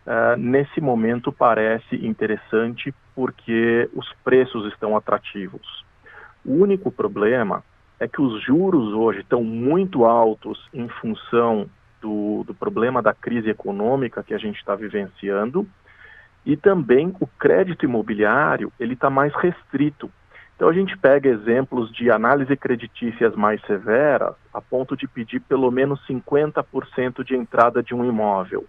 uh, 0.07 0.37
nesse 0.37 0.81
momento 0.81 1.33
parece 1.33 1.95
interessante 2.05 2.93
porque 3.15 3.89
os 3.95 4.13
preços 4.25 4.67
estão 4.73 4.97
atrativos. 4.97 5.85
O 6.45 6.55
único 6.55 6.91
problema 6.91 7.63
é 7.99 8.07
que 8.07 8.21
os 8.21 8.43
juros 8.43 8.93
hoje 8.93 9.21
estão 9.21 9.43
muito 9.43 10.05
altos 10.05 10.69
em 10.75 10.89
função 10.89 11.69
do, 12.01 12.45
do 12.45 12.55
problema 12.55 13.01
da 13.01 13.15
crise 13.15 13.49
econômica 13.49 14.23
que 14.23 14.35
a 14.35 14.39
gente 14.39 14.57
está 14.59 14.75
vivenciando 14.75 15.67
e 16.47 16.57
também 16.57 17.13
o 17.21 17.27
crédito 17.27 17.85
imobiliário 17.85 18.73
ele 18.79 18.95
está 18.95 19.11
mais 19.11 19.35
restrito. 19.35 20.09
Então 20.55 20.69
a 20.69 20.73
gente 20.73 20.97
pega 20.97 21.29
exemplos 21.29 21.93
de 21.93 22.11
análise 22.11 22.57
creditícias 22.57 23.35
mais 23.35 23.61
severas, 23.67 24.35
a 24.55 24.61
ponto 24.61 24.97
de 24.97 25.09
pedir 25.09 25.41
pelo 25.41 25.71
menos 25.71 26.01
50% 26.07 27.25
de 27.25 27.35
entrada 27.35 27.83
de 27.83 27.95
um 27.95 28.05
imóvel. 28.05 28.65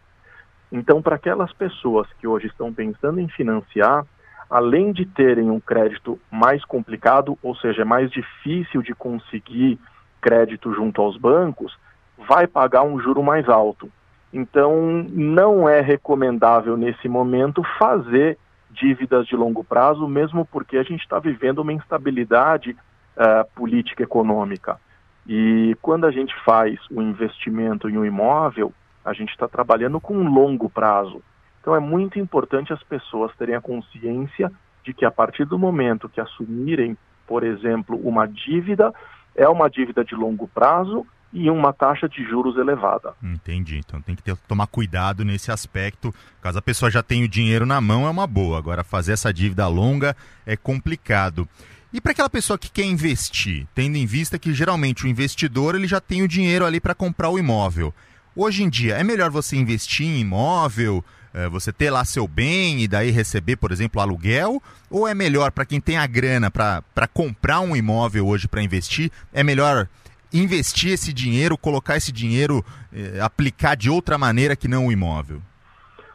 Então, 0.70 1.02
para 1.02 1.16
aquelas 1.16 1.54
pessoas 1.54 2.08
que 2.20 2.28
hoje 2.28 2.48
estão 2.48 2.74
pensando 2.74 3.22
em 3.22 3.30
financiar, 3.30 4.06
além 4.50 4.92
de 4.92 5.06
terem 5.06 5.50
um 5.50 5.62
crédito 5.62 6.20
mais 6.30 6.66
complicado, 6.66 7.38
ou 7.42 7.56
seja, 7.56 7.84
é 7.84 7.86
mais 7.86 8.12
difícil 8.12 8.82
de 8.82 8.94
conseguir 8.94 9.80
crédito 10.20 10.74
junto 10.74 11.02
aos 11.02 11.16
bancos, 11.16 11.78
vai 12.18 12.48
pagar 12.48 12.84
um 12.84 13.00
juro 13.00 13.24
mais 13.24 13.48
alto. 13.48 13.90
Então, 14.32 15.06
não 15.10 15.68
é 15.68 15.82
recomendável 15.82 16.76
nesse 16.76 17.08
momento 17.08 17.64
fazer 17.80 18.38
dívidas 18.70 19.26
de 19.26 19.36
longo 19.36 19.64
prazo, 19.64 20.08
mesmo 20.08 20.46
porque 20.46 20.78
a 20.78 20.84
gente 20.84 21.02
está 21.02 21.20
vivendo 21.20 21.60
uma 21.60 21.74
instabilidade 21.74 22.72
uh, 22.72 23.50
política 23.56 24.04
econômica. 24.04 24.80
E 25.28 25.76
quando 25.82 26.06
a 26.06 26.12
gente 26.12 26.34
faz 26.46 26.80
o 26.92 27.02
investimento 27.02 27.90
em 27.90 27.98
um 27.98 28.06
imóvel, 28.06 28.72
a 29.04 29.14
gente 29.14 29.30
está 29.30 29.48
trabalhando 29.48 30.00
com 30.00 30.16
um 30.16 30.30
longo 30.30 30.70
prazo. 30.70 31.22
Então 31.60 31.76
é 31.76 31.80
muito 31.80 32.20
importante 32.20 32.72
as 32.72 32.82
pessoas 32.84 33.36
terem 33.36 33.56
a 33.56 33.62
consciência 33.62 34.52
de 34.84 34.94
que 34.94 35.04
a 35.04 35.12
partir 35.12 35.44
do 35.44 35.60
momento 35.60 36.08
que 36.08 36.22
assumirem, 36.22 36.98
por 37.26 37.44
exemplo, 37.44 38.00
uma 38.04 38.26
dívida, 38.26 38.94
é 39.36 39.48
uma 39.50 39.70
dívida 39.70 40.04
de 40.04 40.16
longo 40.16 40.48
prazo 40.48 41.06
e 41.34 41.50
uma 41.50 41.74
taxa 41.74 42.08
de 42.08 42.24
juros 42.24 42.58
elevada. 42.58 43.14
Entendi. 43.22 43.78
Então 43.78 44.02
tem 44.02 44.16
que 44.16 44.24
ter, 44.24 44.36
tomar 44.48 44.68
cuidado 44.68 45.26
nesse 45.26 45.52
aspecto. 45.52 46.14
Caso 46.42 46.60
a 46.60 46.62
pessoa 46.62 46.90
já 46.90 47.04
tenha 47.04 47.26
o 47.26 47.30
dinheiro 47.30 47.66
na 47.66 47.82
mão, 47.82 48.08
é 48.08 48.10
uma 48.10 48.28
boa. 48.28 48.58
Agora, 48.58 48.84
fazer 48.84 49.14
essa 49.14 49.34
dívida 49.34 49.68
longa 49.68 50.16
é 50.46 50.56
complicado. 50.56 51.48
E 51.92 52.02
para 52.02 52.12
aquela 52.12 52.30
pessoa 52.30 52.58
que 52.58 52.70
quer 52.70 52.86
investir, 52.86 53.66
tendo 53.74 53.96
em 53.96 54.06
vista 54.06 54.38
que 54.38 54.54
geralmente 54.54 55.06
o 55.06 55.08
investidor 55.08 55.76
ele 55.76 55.88
já 55.88 56.02
tem 56.02 56.22
o 56.22 56.28
dinheiro 56.28 56.66
ali 56.66 56.80
para 56.80 56.94
comprar 56.94 57.30
o 57.30 57.40
imóvel. 57.40 57.94
Hoje 58.36 58.64
em 58.64 58.70
dia, 58.70 58.96
é 58.96 59.04
melhor 59.04 59.32
você 59.32 59.56
investir 59.56 60.06
em 60.06 60.20
imóvel, 60.20 61.04
é, 61.34 61.48
você 61.50 61.72
ter 61.72 61.90
lá 61.90 62.06
seu 62.06 62.28
bem 62.28 62.82
e 62.82 62.88
daí 62.88 63.10
receber, 63.10 63.56
por 63.56 63.72
exemplo, 63.72 64.02
aluguel? 64.02 64.62
Ou 64.90 65.08
é 65.08 65.16
melhor 65.16 65.52
para 65.52 65.66
quem 65.66 65.80
tem 65.80 65.98
a 65.98 66.06
grana 66.06 66.52
para 66.52 67.08
comprar 67.14 67.62
um 67.62 67.76
imóvel 67.76 68.28
hoje 68.28 68.48
para 68.48 68.62
investir, 68.62 69.12
é 69.34 69.44
melhor 69.44 69.88
investir 70.34 70.92
esse 70.92 71.14
dinheiro, 71.14 71.58
colocar 71.58 71.98
esse 71.98 72.12
dinheiro, 72.12 72.64
é, 72.94 73.20
aplicar 73.22 73.76
de 73.76 73.90
outra 73.90 74.18
maneira 74.18 74.56
que 74.56 74.68
não 74.68 74.88
o 74.88 74.92
imóvel? 74.92 75.42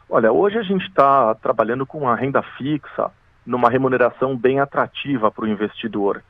Olha, 0.09 0.31
hoje 0.31 0.57
a 0.57 0.63
gente 0.63 0.85
está 0.87 1.33
trabalhando 1.35 1.85
com 1.85 2.07
a 2.07 2.15
renda 2.15 2.43
fixa 2.57 3.09
numa 3.45 3.69
remuneração 3.69 4.37
bem 4.37 4.59
atrativa 4.59 5.31
para 5.31 5.45
o 5.45 5.47
investidor. 5.47 6.23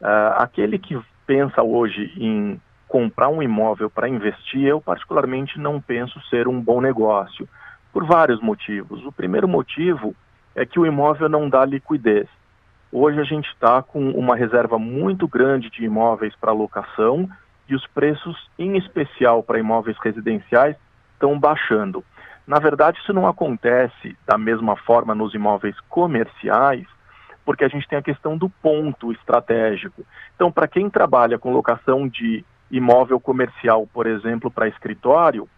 Uh, 0.00 0.36
aquele 0.36 0.78
que 0.78 1.00
pensa 1.26 1.62
hoje 1.62 2.12
em 2.16 2.60
comprar 2.86 3.28
um 3.28 3.42
imóvel 3.42 3.90
para 3.90 4.08
investir, 4.08 4.62
eu 4.62 4.80
particularmente 4.80 5.58
não 5.58 5.80
penso 5.80 6.20
ser 6.28 6.46
um 6.46 6.60
bom 6.60 6.80
negócio 6.80 7.48
por 7.92 8.04
vários 8.04 8.40
motivos. 8.40 9.04
O 9.04 9.12
primeiro 9.12 9.48
motivo 9.48 10.14
é 10.54 10.64
que 10.64 10.78
o 10.78 10.86
imóvel 10.86 11.28
não 11.28 11.48
dá 11.48 11.64
liquidez. 11.64 12.28
Hoje 12.96 13.18
a 13.18 13.24
gente 13.24 13.48
está 13.48 13.82
com 13.82 14.10
uma 14.10 14.36
reserva 14.36 14.78
muito 14.78 15.26
grande 15.26 15.68
de 15.68 15.84
imóveis 15.84 16.32
para 16.36 16.52
locação 16.52 17.28
e 17.68 17.74
os 17.74 17.84
preços, 17.88 18.48
em 18.56 18.76
especial 18.76 19.42
para 19.42 19.58
imóveis 19.58 19.96
residenciais, 20.00 20.76
estão 21.12 21.36
baixando. 21.36 22.04
Na 22.46 22.60
verdade, 22.60 23.00
isso 23.00 23.12
não 23.12 23.26
acontece 23.26 24.16
da 24.24 24.38
mesma 24.38 24.76
forma 24.76 25.12
nos 25.12 25.34
imóveis 25.34 25.74
comerciais, 25.88 26.86
porque 27.44 27.64
a 27.64 27.68
gente 27.68 27.88
tem 27.88 27.98
a 27.98 28.02
questão 28.02 28.38
do 28.38 28.48
ponto 28.48 29.10
estratégico. 29.10 30.06
Então, 30.36 30.52
para 30.52 30.68
quem 30.68 30.88
trabalha 30.88 31.36
com 31.36 31.52
locação 31.52 32.06
de 32.06 32.44
imóvel 32.70 33.18
comercial, 33.18 33.88
por 33.92 34.06
exemplo, 34.06 34.52
para 34.52 34.68
escritório, 34.68 35.48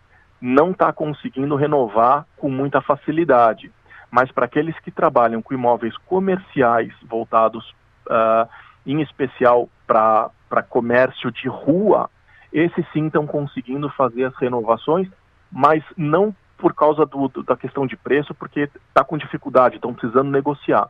não 0.40 0.70
está 0.70 0.90
conseguindo 0.90 1.54
renovar 1.54 2.24
com 2.38 2.48
muita 2.48 2.80
facilidade. 2.80 3.70
Mas 4.16 4.32
para 4.32 4.46
aqueles 4.46 4.74
que 4.80 4.90
trabalham 4.90 5.42
com 5.42 5.52
imóveis 5.52 5.94
comerciais 6.06 6.90
voltados, 7.02 7.74
uh, 8.06 8.48
em 8.86 9.02
especial 9.02 9.68
para 9.86 10.62
comércio 10.70 11.30
de 11.30 11.46
rua, 11.48 12.08
esses 12.50 12.90
sim 12.94 13.08
estão 13.08 13.26
conseguindo 13.26 13.90
fazer 13.90 14.24
as 14.24 14.34
renovações, 14.36 15.06
mas 15.52 15.84
não 15.98 16.34
por 16.56 16.72
causa 16.72 17.04
do, 17.04 17.28
do, 17.28 17.42
da 17.42 17.58
questão 17.58 17.86
de 17.86 17.94
preço, 17.94 18.34
porque 18.34 18.70
está 18.88 19.04
com 19.04 19.18
dificuldade, 19.18 19.74
estão 19.74 19.92
precisando 19.92 20.30
negociar. 20.30 20.88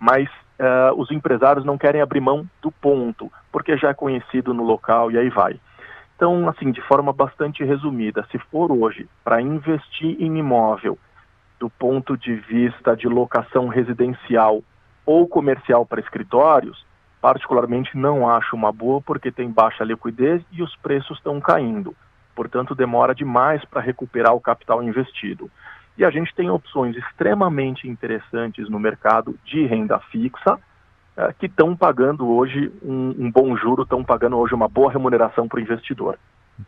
Mas 0.00 0.26
uh, 0.58 0.94
os 0.96 1.10
empresários 1.10 1.66
não 1.66 1.76
querem 1.76 2.00
abrir 2.00 2.20
mão 2.20 2.48
do 2.62 2.72
ponto, 2.72 3.30
porque 3.52 3.76
já 3.76 3.90
é 3.90 3.94
conhecido 3.94 4.54
no 4.54 4.64
local 4.64 5.10
e 5.10 5.18
aí 5.18 5.28
vai. 5.28 5.60
Então, 6.16 6.48
assim, 6.48 6.72
de 6.72 6.80
forma 6.80 7.12
bastante 7.12 7.62
resumida, 7.62 8.26
se 8.32 8.38
for 8.38 8.72
hoje 8.72 9.06
para 9.22 9.42
investir 9.42 10.16
em 10.18 10.38
imóvel 10.38 10.98
do 11.62 11.70
ponto 11.70 12.16
de 12.16 12.34
vista 12.34 12.96
de 12.96 13.06
locação 13.06 13.68
residencial 13.68 14.64
ou 15.06 15.28
comercial 15.28 15.86
para 15.86 16.00
escritórios, 16.00 16.84
particularmente 17.20 17.96
não 17.96 18.28
acho 18.28 18.56
uma 18.56 18.72
boa 18.72 19.00
porque 19.00 19.30
tem 19.30 19.48
baixa 19.48 19.84
liquidez 19.84 20.42
e 20.50 20.60
os 20.60 20.74
preços 20.78 21.18
estão 21.18 21.40
caindo. 21.40 21.94
Portanto, 22.34 22.74
demora 22.74 23.14
demais 23.14 23.64
para 23.64 23.80
recuperar 23.80 24.34
o 24.34 24.40
capital 24.40 24.82
investido. 24.82 25.48
E 25.96 26.04
a 26.04 26.10
gente 26.10 26.34
tem 26.34 26.50
opções 26.50 26.96
extremamente 26.96 27.86
interessantes 27.86 28.68
no 28.68 28.80
mercado 28.80 29.38
de 29.44 29.64
renda 29.64 30.00
fixa, 30.10 30.58
é, 31.16 31.32
que 31.32 31.46
estão 31.46 31.76
pagando 31.76 32.28
hoje 32.28 32.72
um, 32.82 33.14
um 33.16 33.30
bom 33.30 33.56
juro, 33.56 33.84
estão 33.84 34.02
pagando 34.02 34.36
hoje 34.36 34.52
uma 34.52 34.66
boa 34.66 34.90
remuneração 34.90 35.46
para 35.46 35.60
o 35.60 35.62
investidor. 35.62 36.18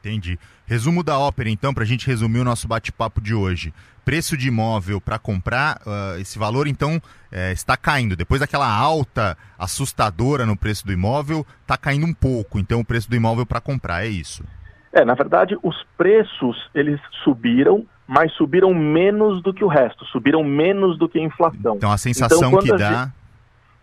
Entendi. 0.01 0.39
Resumo 0.67 1.03
da 1.03 1.19
ópera, 1.19 1.49
então, 1.49 1.73
para 1.73 1.85
a 1.85 1.87
gente 1.87 2.07
resumir 2.07 2.41
o 2.41 2.45
nosso 2.45 2.67
bate-papo 2.69 3.21
de 3.21 3.35
hoje. 3.35 3.73
Preço 4.05 4.37
de 4.37 4.49
imóvel 4.49 5.01
para 5.01 5.19
comprar, 5.19 5.81
uh, 5.87 6.21
esse 6.21 6.39
valor, 6.39 6.67
então, 6.67 7.01
é, 7.33 7.53
está 7.53 7.77
caindo. 7.77 8.15
Depois 8.15 8.41
daquela 8.41 8.69
alta 8.69 9.37
assustadora 9.59 10.45
no 10.45 10.57
preço 10.57 10.87
do 10.87 10.93
imóvel, 10.93 11.47
está 11.63 11.77
caindo 11.77 12.07
um 12.07 12.13
pouco, 12.13 12.59
então, 12.59 12.81
o 12.81 12.85
preço 12.85 13.09
do 13.09 13.17
imóvel 13.17 13.47
para 13.47 13.61
comprar, 13.61 14.05
é 14.05 14.09
isso? 14.09 14.45
É, 14.93 15.05
na 15.05 15.15
verdade, 15.15 15.57
os 15.63 15.83
preços, 15.97 16.69
eles 16.75 17.01
subiram, 17.25 17.87
mas 18.07 18.33
subiram 18.35 18.75
menos 18.75 19.43
do 19.43 19.55
que 19.55 19.65
o 19.65 19.69
resto, 19.69 20.05
subiram 20.07 20.45
menos 20.45 20.99
do 20.99 21.09
que 21.09 21.19
a 21.19 21.23
inflação. 21.23 21.77
Então, 21.77 21.91
a 21.91 21.99
sensação 21.99 22.49
então, 22.49 22.61
que 22.61 22.77
dá... 22.77 23.05
Gente 23.05 23.25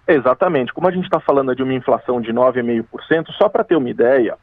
Exatamente. 0.07 0.73
Como 0.73 0.87
a 0.87 0.91
gente 0.91 1.05
está 1.05 1.19
falando 1.19 1.55
de 1.55 1.63
uma 1.63 1.73
inflação 1.73 2.21
de 2.21 2.31
9,5%, 2.33 3.31
só 3.37 3.47
para 3.47 3.63
ter 3.63 3.75
uma 3.75 3.89
ideia, 3.89 4.37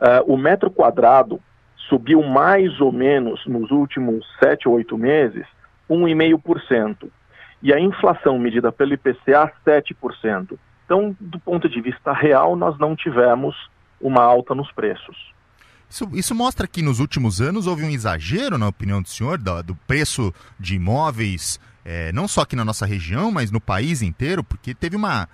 uh, 0.00 0.32
o 0.32 0.36
metro 0.36 0.70
quadrado 0.70 1.40
subiu 1.88 2.22
mais 2.22 2.80
ou 2.80 2.92
menos 2.92 3.44
nos 3.46 3.70
últimos 3.70 4.24
7 4.42 4.68
ou 4.68 4.74
8 4.74 4.98
meses 4.98 5.46
1,5%. 5.88 7.08
E 7.62 7.72
a 7.72 7.80
inflação 7.80 8.38
medida 8.38 8.70
pelo 8.70 8.94
IPCA, 8.94 9.52
7%. 9.66 10.58
Então, 10.84 11.16
do 11.18 11.38
ponto 11.40 11.68
de 11.68 11.80
vista 11.80 12.12
real, 12.12 12.54
nós 12.56 12.78
não 12.78 12.94
tivemos 12.94 13.54
uma 14.00 14.22
alta 14.22 14.54
nos 14.54 14.70
preços. 14.72 15.32
Isso, 15.90 16.08
isso, 16.12 16.34
mostra 16.34 16.66
que 16.66 16.82
nos 16.82 17.00
últimos 17.00 17.40
anos 17.40 17.66
houve 17.66 17.84
um 17.84 17.90
exagero, 17.90 18.58
na 18.58 18.68
opinião 18.68 19.02
do 19.02 19.08
senhor, 19.08 19.38
do, 19.38 19.62
do 19.62 19.74
preço 19.86 20.32
de 20.60 20.76
imóveis 20.76 21.58
é, 21.90 22.12
não 22.12 22.28
só 22.28 22.42
aqui 22.42 22.54
na 22.54 22.66
nossa 22.66 22.84
região, 22.84 23.32
mas 23.32 23.50
no 23.50 23.62
país 23.62 24.02
inteiro, 24.02 24.44
porque 24.44 24.74
teve 24.74 24.94
uma. 24.94 25.26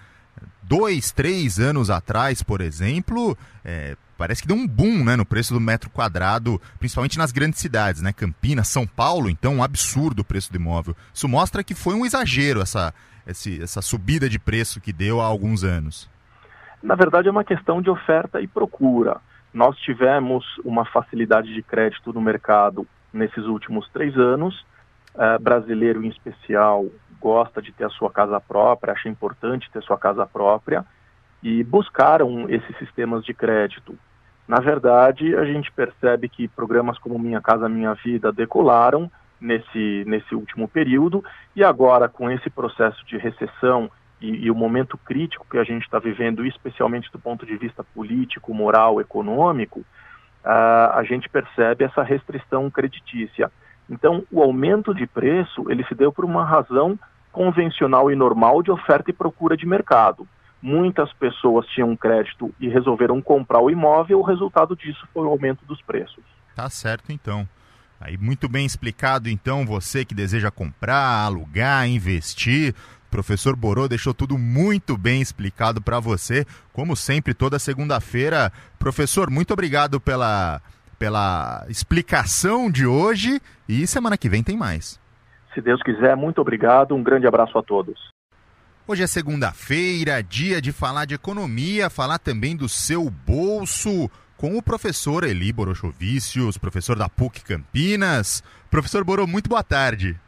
Dois, 0.63 1.11
três 1.11 1.59
anos 1.59 1.91
atrás, 1.91 2.45
por 2.45 2.61
exemplo, 2.61 3.37
é, 3.65 3.97
parece 4.17 4.43
que 4.43 4.49
deu 4.49 4.57
um 4.57 4.67
boom 4.67 5.05
né, 5.05 5.17
no 5.17 5.25
preço 5.25 5.53
do 5.53 5.61
metro 5.61 5.91
quadrado, 5.91 6.61
principalmente 6.79 7.19
nas 7.19 7.33
grandes 7.33 7.61
cidades, 7.61 8.03
né? 8.03 8.13
Campinas, 8.13 8.69
São 8.69 8.87
Paulo, 8.87 9.29
então 9.29 9.57
um 9.57 9.63
absurdo 9.63 10.21
o 10.21 10.25
preço 10.25 10.53
do 10.53 10.57
imóvel. 10.57 10.97
Isso 11.13 11.29
mostra 11.29 11.65
que 11.65 11.75
foi 11.75 11.95
um 11.95 12.05
exagero 12.05 12.61
essa, 12.61 12.93
essa 13.27 13.83
subida 13.83 14.29
de 14.29 14.39
preço 14.39 14.81
que 14.81 14.93
deu 14.93 15.21
há 15.21 15.25
alguns 15.25 15.65
anos. 15.65 16.11
Na 16.83 16.95
verdade, 16.95 17.29
é 17.29 17.31
uma 17.31 17.45
questão 17.45 17.81
de 17.81 17.91
oferta 17.91 18.41
e 18.41 18.47
procura. 18.47 19.19
Nós 19.53 19.77
tivemos 19.79 20.45
uma 20.65 20.85
facilidade 20.85 21.55
de 21.55 21.63
crédito 21.63 22.13
no 22.13 22.21
mercado 22.21 22.87
nesses 23.13 23.45
últimos 23.45 23.89
três 23.91 24.17
anos 24.17 24.65
uh, 25.15 25.41
brasileiro 25.41 26.05
em 26.05 26.09
especial 26.09 26.87
gosta 27.25 27.63
de 27.63 27.73
ter 27.73 27.85
a 27.85 27.89
sua 27.89 28.11
casa 28.11 28.39
própria, 28.39 28.93
acha 28.93 29.09
importante 29.09 29.71
ter 29.73 29.83
sua 29.83 29.97
casa 29.97 30.27
própria 30.27 30.85
e 31.45 31.63
buscaram 31.63 32.49
esses 32.49 32.75
sistemas 32.79 33.23
de 33.23 33.35
crédito. 33.35 33.95
Na 34.49 34.61
verdade, 34.61 35.37
a 35.37 35.45
gente 35.45 35.71
percebe 35.71 36.27
que 36.27 36.49
programas 36.49 36.99
como 36.99 37.19
Minha 37.19 37.41
Casa 37.41 37.69
Minha 37.69 37.93
Vida 37.93 38.33
decolaram 38.33 39.11
nesse, 39.39 40.05
nesse 40.07 40.35
último 40.35 40.67
período 40.67 41.23
e 41.55 41.63
agora 41.63 42.09
com 42.09 42.31
esse 42.31 42.49
processo 42.49 43.05
de 43.05 43.19
recessão 43.19 43.91
e, 44.23 44.47
e 44.47 44.51
o 44.51 44.55
momento 44.55 44.97
crítico 44.97 45.47
que 45.51 45.59
a 45.59 45.65
gente 45.65 45.83
está 45.83 45.99
vivendo, 45.99 46.47
especialmente 46.47 47.13
do 47.13 47.19
ponto 47.19 47.45
de 47.45 47.57
vista 47.59 47.85
político, 47.85 48.55
moral, 48.55 48.99
econômico, 48.99 49.81
uh, 49.81 50.95
a 50.95 51.03
gente 51.07 51.29
percebe 51.29 51.85
essa 51.85 52.03
restrição 52.03 52.71
creditícia. 52.71 53.53
Então, 53.91 54.25
o 54.33 54.43
aumento 54.43 54.95
de 54.95 55.07
preço 55.07 55.71
ele 55.71 55.85
se 55.85 55.95
deu 55.95 56.11
por 56.11 56.25
uma 56.25 56.43
razão 56.43 56.99
convencional 57.31 58.11
e 58.11 58.17
normal 58.17 58.63
de 58.63 58.71
oferta 58.71 59.11
e 59.11 59.13
procura 59.13 59.59
de 59.59 59.67
mercado. 59.67 60.27
Muitas 60.65 61.13
pessoas 61.13 61.67
tinham 61.67 61.95
crédito 61.95 62.51
e 62.59 62.69
resolveram 62.69 63.21
comprar 63.21 63.61
o 63.61 63.69
imóvel, 63.69 64.21
o 64.21 64.23
resultado 64.23 64.75
disso 64.75 65.07
foi 65.13 65.27
o 65.27 65.29
aumento 65.29 65.63
dos 65.67 65.83
preços. 65.83 66.25
Tá 66.57 66.71
certo 66.71 67.13
então. 67.13 67.47
Aí 68.01 68.17
muito 68.17 68.49
bem 68.49 68.65
explicado 68.65 69.29
então, 69.29 69.67
você 69.67 70.07
que 70.07 70.15
deseja 70.15 70.51
comprar, 70.51 71.27
alugar, 71.27 71.87
investir, 71.87 72.75
professor 73.11 73.55
Borô 73.55 73.87
deixou 73.87 74.15
tudo 74.15 74.39
muito 74.39 74.97
bem 74.97 75.21
explicado 75.21 75.83
para 75.83 76.01
você, 76.01 76.47
como 76.73 76.97
sempre 76.97 77.35
toda 77.35 77.59
segunda-feira. 77.59 78.51
Professor, 78.79 79.29
muito 79.29 79.53
obrigado 79.53 80.01
pela 80.01 80.63
pela 80.99 81.67
explicação 81.69 82.71
de 82.71 82.87
hoje 82.87 83.39
e 83.69 83.87
semana 83.87 84.17
que 84.17 84.29
vem 84.29 84.43
tem 84.43 84.57
mais. 84.57 84.99
Se 85.53 85.61
Deus 85.61 85.83
quiser, 85.83 86.17
muito 86.17 86.41
obrigado, 86.41 86.95
um 86.95 87.03
grande 87.03 87.27
abraço 87.27 87.59
a 87.59 87.63
todos. 87.63 88.14
Hoje 88.87 89.03
é 89.03 89.07
segunda-feira, 89.07 90.23
dia 90.23 90.61
de 90.61 90.71
falar 90.71 91.07
de 91.07 91.15
economia, 91.15 91.89
falar 91.89 92.19
também 92.19 92.55
do 92.55 92.69
seu 92.69 93.09
bolso, 93.09 94.11
com 94.37 94.59
o 94.59 94.63
professor 94.63 95.25
Eli 95.25 95.51
Borochovicius, 95.55 96.59
professor 96.59 96.95
da 96.95 97.09
PUC 97.09 97.43
Campinas. 97.43 98.45
Professor 98.71 99.03
Boro, 99.03 99.27
muito 99.27 99.49
boa 99.49 99.63
tarde. 99.63 100.21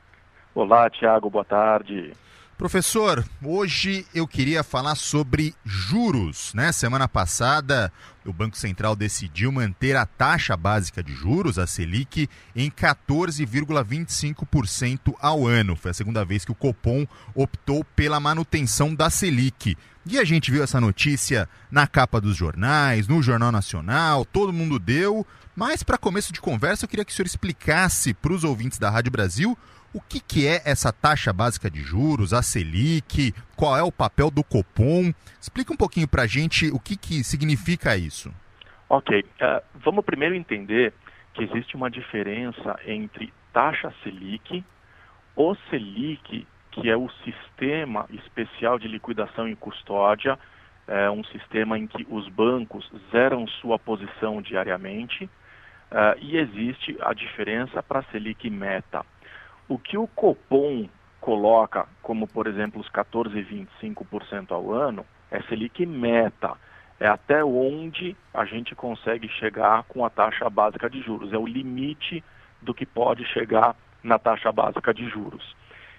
Olá, 0.55 0.89
Tiago, 0.89 1.29
boa 1.29 1.45
tarde. 1.45 2.15
Professor, 2.57 3.23
hoje 3.45 4.07
eu 4.15 4.27
queria 4.27 4.65
falar 4.65 4.95
sobre 4.95 5.55
juros. 5.63 6.55
Né? 6.55 6.73
Semana 6.73 7.07
passada, 7.07 7.93
o 8.25 8.33
Banco 8.33 8.57
Central 8.57 8.97
decidiu 8.97 9.53
manter 9.53 9.95
a 9.95 10.07
taxa 10.07 10.57
básica 10.57 11.03
de 11.03 11.13
juros, 11.13 11.59
a 11.59 11.67
Selic, 11.67 12.31
em 12.55 12.71
14,25% 12.71 15.15
ao 15.21 15.47
ano. 15.47 15.77
Foi 15.77 15.91
a 15.91 15.95
segunda 15.95 16.25
vez 16.25 16.47
que 16.47 16.53
o 16.53 16.55
Copom 16.55 17.07
optou 17.35 17.85
pela 17.85 18.19
manutenção 18.19 18.95
da 18.95 19.11
Selic. 19.11 19.77
E 20.07 20.19
a 20.19 20.25
gente 20.25 20.51
viu 20.51 20.63
essa 20.63 20.81
notícia 20.81 21.47
na 21.71 21.87
capa 21.87 22.23
dos 22.23 22.35
jornais, 22.35 23.07
no 23.07 23.23
Jornal 23.23 23.53
Nacional, 23.53 24.25
todo 24.25 24.51
mundo 24.51 24.79
deu. 24.79 25.27
Mas, 25.55 25.83
para 25.83 25.99
começo 25.99 26.33
de 26.33 26.41
conversa, 26.41 26.85
eu 26.85 26.89
queria 26.89 27.05
que 27.05 27.13
o 27.13 27.15
senhor 27.15 27.27
explicasse 27.27 28.15
para 28.15 28.33
os 28.33 28.45
ouvintes 28.45 28.79
da 28.79 28.89
Rádio 28.89 29.13
Brasil 29.13 29.59
o 29.97 30.01
que, 30.03 30.21
que 30.21 30.47
é 30.47 30.61
essa 30.67 30.93
taxa 30.93 31.33
básica 31.33 31.71
de 31.71 31.81
juros, 31.81 32.35
a 32.35 32.43
Selic, 32.43 33.33
qual 33.57 33.79
é 33.79 33.83
o 33.83 33.91
papel 33.91 34.31
do 34.31 34.45
Copom? 34.45 35.11
Explica 35.41 35.73
um 35.73 35.77
pouquinho 35.77 36.07
para 36.07 36.25
a 36.25 36.27
gente 36.27 36.71
o 36.71 36.79
que, 36.79 36.99
que 36.99 37.25
significa 37.25 37.97
isso. 37.97 38.31
Ok, 38.91 39.21
uh, 39.21 39.63
vamos 39.75 40.05
primeiro 40.05 40.35
entender 40.35 40.93
que 41.33 41.45
existe 41.45 41.75
uma 41.75 41.91
diferença 41.91 42.79
entre 42.87 43.33
taxa 43.55 43.91
Selic, 44.03 44.63
o 45.35 45.55
Selic, 45.71 46.47
que 46.73 46.91
é 46.91 46.97
o 46.97 47.09
sistema 47.25 48.07
especial 48.11 48.79
de 48.79 48.89
liquidação 48.89 49.49
e 49.49 49.57
custódia, 49.57 50.39
é 50.87 51.11
um 51.11 51.25
sistema 51.25 51.79
em 51.79 51.87
que 51.87 52.07
os 52.11 52.29
bancos 52.29 52.89
zeram 53.11 53.49
sua 53.49 53.79
posição 53.79 54.43
diariamente, 54.43 55.25
uh, 55.25 56.19
e 56.21 56.37
existe 56.37 56.97
a 57.01 57.15
diferença 57.15 57.83
para 57.83 58.01
a 58.01 58.05
Selic 58.05 58.51
Meta. 58.51 59.05
O 59.69 59.79
que 59.79 59.99
o 59.99 60.07
Copom 60.07 60.89
coloca 61.21 61.89
como, 62.03 62.29
por 62.29 62.47
exemplo, 62.47 62.81
os 62.81 62.89
14,25% 62.89 64.53
ao 64.53 64.73
ano 64.73 65.05
é 65.31 65.43
Selic 65.43 65.85
meta. 65.85 66.57
É 67.01 67.09
até 67.09 67.45
onde 67.45 68.17
a 68.33 68.45
gente 68.45 68.75
consegue 68.75 69.29
chegar 69.29 69.83
com 69.85 70.05
a 70.05 70.11
taxa 70.11 70.49
básica 70.49 70.89
de 70.89 71.03
juros. 71.03 71.33
É 71.33 71.39
o 71.39 71.47
limite 71.47 72.23
do 72.63 72.73
que 72.73 72.87
pode 72.87 73.25
chegar 73.27 73.75
na 74.03 74.19
taxa 74.19 74.53
básica 74.53 74.95
de 74.95 75.09
juros. 75.09 75.55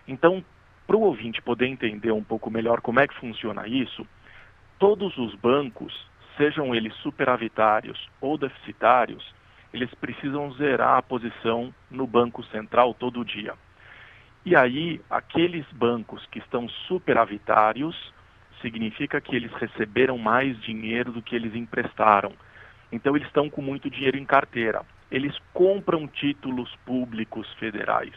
Então, 0.08 0.44
para 0.88 0.96
o 0.96 1.02
ouvinte 1.02 1.42
poder 1.42 1.68
entender 1.68 2.12
um 2.12 2.24
pouco 2.24 2.50
melhor 2.50 2.80
como 2.80 3.02
é 3.02 3.08
que 3.08 3.20
funciona 3.20 3.68
isso, 3.68 4.08
todos 4.80 5.18
os 5.18 5.36
bancos, 5.36 5.94
sejam 6.38 6.74
eles 6.74 6.94
superavitários 6.96 8.10
ou 8.22 8.38
deficitários, 8.38 9.36
eles 9.74 9.94
precisam 9.96 10.52
zerar 10.54 10.98
a 10.98 11.02
posição 11.02 11.74
no 11.90 12.08
Banco 12.08 12.44
Central 12.46 12.94
todo 12.94 13.26
dia. 13.26 13.54
E 14.46 14.56
aí, 14.56 15.02
aqueles 15.10 15.66
bancos 15.74 16.26
que 16.28 16.40
estão 16.40 16.70
superavitários, 16.88 18.14
significa 18.62 19.20
que 19.20 19.36
eles 19.36 19.52
receberam 19.54 20.18
mais 20.18 20.60
dinheiro 20.62 21.12
do 21.12 21.22
que 21.22 21.36
eles 21.36 21.54
emprestaram. 21.54 22.32
Então, 22.92 23.16
eles 23.16 23.28
estão 23.28 23.50
com 23.50 23.62
muito 23.62 23.90
dinheiro 23.90 24.18
em 24.18 24.26
carteira. 24.26 24.84
Eles 25.12 25.38
compram 25.54 26.08
títulos 26.08 26.74
públicos 26.86 27.48
federais. 27.56 28.14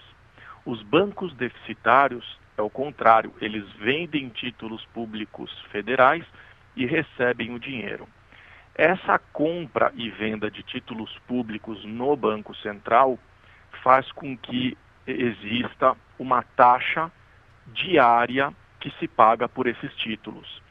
Os 0.64 0.82
bancos 0.82 1.34
deficitários, 1.34 2.38
é 2.56 2.62
o 2.62 2.70
contrário, 2.70 3.32
eles 3.40 3.64
vendem 3.72 4.28
títulos 4.28 4.84
públicos 4.94 5.50
federais 5.72 6.24
e 6.76 6.86
recebem 6.86 7.52
o 7.52 7.58
dinheiro. 7.58 8.06
Essa 8.74 9.18
compra 9.18 9.92
e 9.94 10.11
venda 10.11 10.50
de 10.50 10.62
títulos 10.62 11.16
públicos 11.26 11.85
no 11.85 12.16
Banco 12.16 12.54
Central 12.56 13.18
faz 13.83 14.11
com 14.12 14.37
que 14.37 14.76
exista 15.06 15.96
uma 16.18 16.42
taxa 16.42 17.11
diária 17.66 18.52
que 18.78 18.90
se 18.98 19.06
paga 19.06 19.48
por 19.48 19.66
esses 19.66 19.94
títulos. 19.96 20.62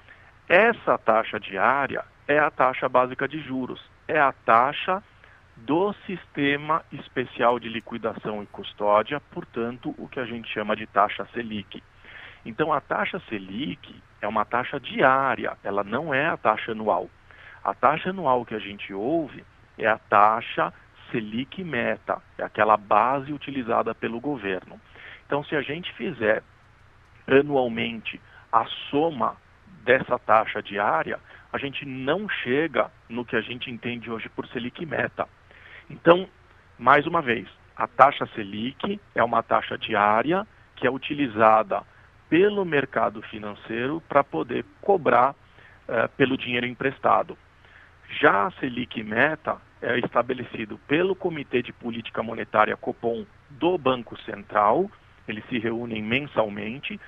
Essa 0.47 0.97
taxa 0.97 1.39
diária 1.39 2.03
é 2.27 2.39
a 2.39 2.49
taxa 2.49 2.89
básica 2.89 3.27
de 3.27 3.39
juros, 3.39 3.81
é 4.07 4.19
a 4.19 4.31
taxa 4.31 5.03
do 5.55 5.93
sistema 6.05 6.83
especial 6.91 7.59
de 7.59 7.67
liquidação 7.67 8.41
e 8.41 8.47
custódia, 8.47 9.19
portanto, 9.31 9.93
o 9.97 10.07
que 10.07 10.19
a 10.19 10.25
gente 10.25 10.49
chama 10.51 10.75
de 10.75 10.87
taxa 10.87 11.27
Selic. 11.33 11.83
Então, 12.45 12.71
a 12.71 12.79
taxa 12.79 13.21
Selic 13.29 14.01
é 14.21 14.27
uma 14.27 14.45
taxa 14.45 14.79
diária, 14.79 15.57
ela 15.63 15.83
não 15.83 16.13
é 16.13 16.27
a 16.27 16.37
taxa 16.37 16.71
anual. 16.71 17.09
A 17.63 17.73
taxa 17.73 18.09
anual 18.09 18.45
que 18.45 18.55
a 18.55 18.59
gente 18.59 18.93
ouve 18.93 19.43
é 19.77 19.87
a 19.87 19.97
taxa 19.97 20.73
Selic 21.11 21.63
Meta, 21.63 22.21
é 22.37 22.43
aquela 22.43 22.77
base 22.77 23.33
utilizada 23.33 23.93
pelo 23.95 24.19
governo. 24.19 24.79
Então, 25.25 25.43
se 25.43 25.55
a 25.55 25.61
gente 25.61 25.91
fizer 25.93 26.43
anualmente 27.27 28.19
a 28.51 28.65
soma 28.89 29.37
dessa 29.83 30.17
taxa 30.19 30.61
diária, 30.61 31.19
a 31.51 31.57
gente 31.57 31.85
não 31.85 32.27
chega 32.29 32.91
no 33.07 33.25
que 33.25 33.35
a 33.35 33.41
gente 33.41 33.71
entende 33.71 34.11
hoje 34.11 34.29
por 34.29 34.47
Selic 34.47 34.85
Meta. 34.85 35.27
Então, 35.89 36.27
mais 36.77 37.05
uma 37.07 37.21
vez, 37.21 37.47
a 37.75 37.87
taxa 37.87 38.27
Selic 38.35 38.99
é 39.15 39.23
uma 39.23 39.41
taxa 39.41 39.77
diária 39.77 40.45
que 40.75 40.85
é 40.85 40.91
utilizada 40.91 41.83
pelo 42.29 42.63
mercado 42.63 43.21
financeiro 43.23 44.01
para 44.07 44.23
poder 44.23 44.63
cobrar 44.81 45.31
uh, 45.31 46.07
pelo 46.15 46.37
dinheiro 46.37 46.65
emprestado. 46.65 47.37
Já 48.17 48.47
a 48.47 48.51
Selic 48.51 49.03
Meta 49.03 49.57
é 49.81 49.99
estabelecido 49.99 50.79
pelo 50.87 51.15
Comitê 51.15 51.61
de 51.61 51.71
Política 51.71 52.23
Monetária 52.23 52.75
Copom 52.75 53.25
do 53.51 53.77
Banco 53.77 54.19
Central, 54.21 54.89
eles 55.27 55.45
se 55.47 55.59
reúnem 55.59 56.01
mensalmente 56.01 56.99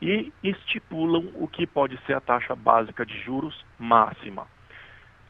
e 0.00 0.32
estipulam 0.42 1.32
o 1.34 1.48
que 1.48 1.66
pode 1.66 1.98
ser 2.06 2.14
a 2.14 2.20
taxa 2.20 2.54
básica 2.54 3.04
de 3.04 3.18
juros 3.22 3.64
máxima. 3.78 4.46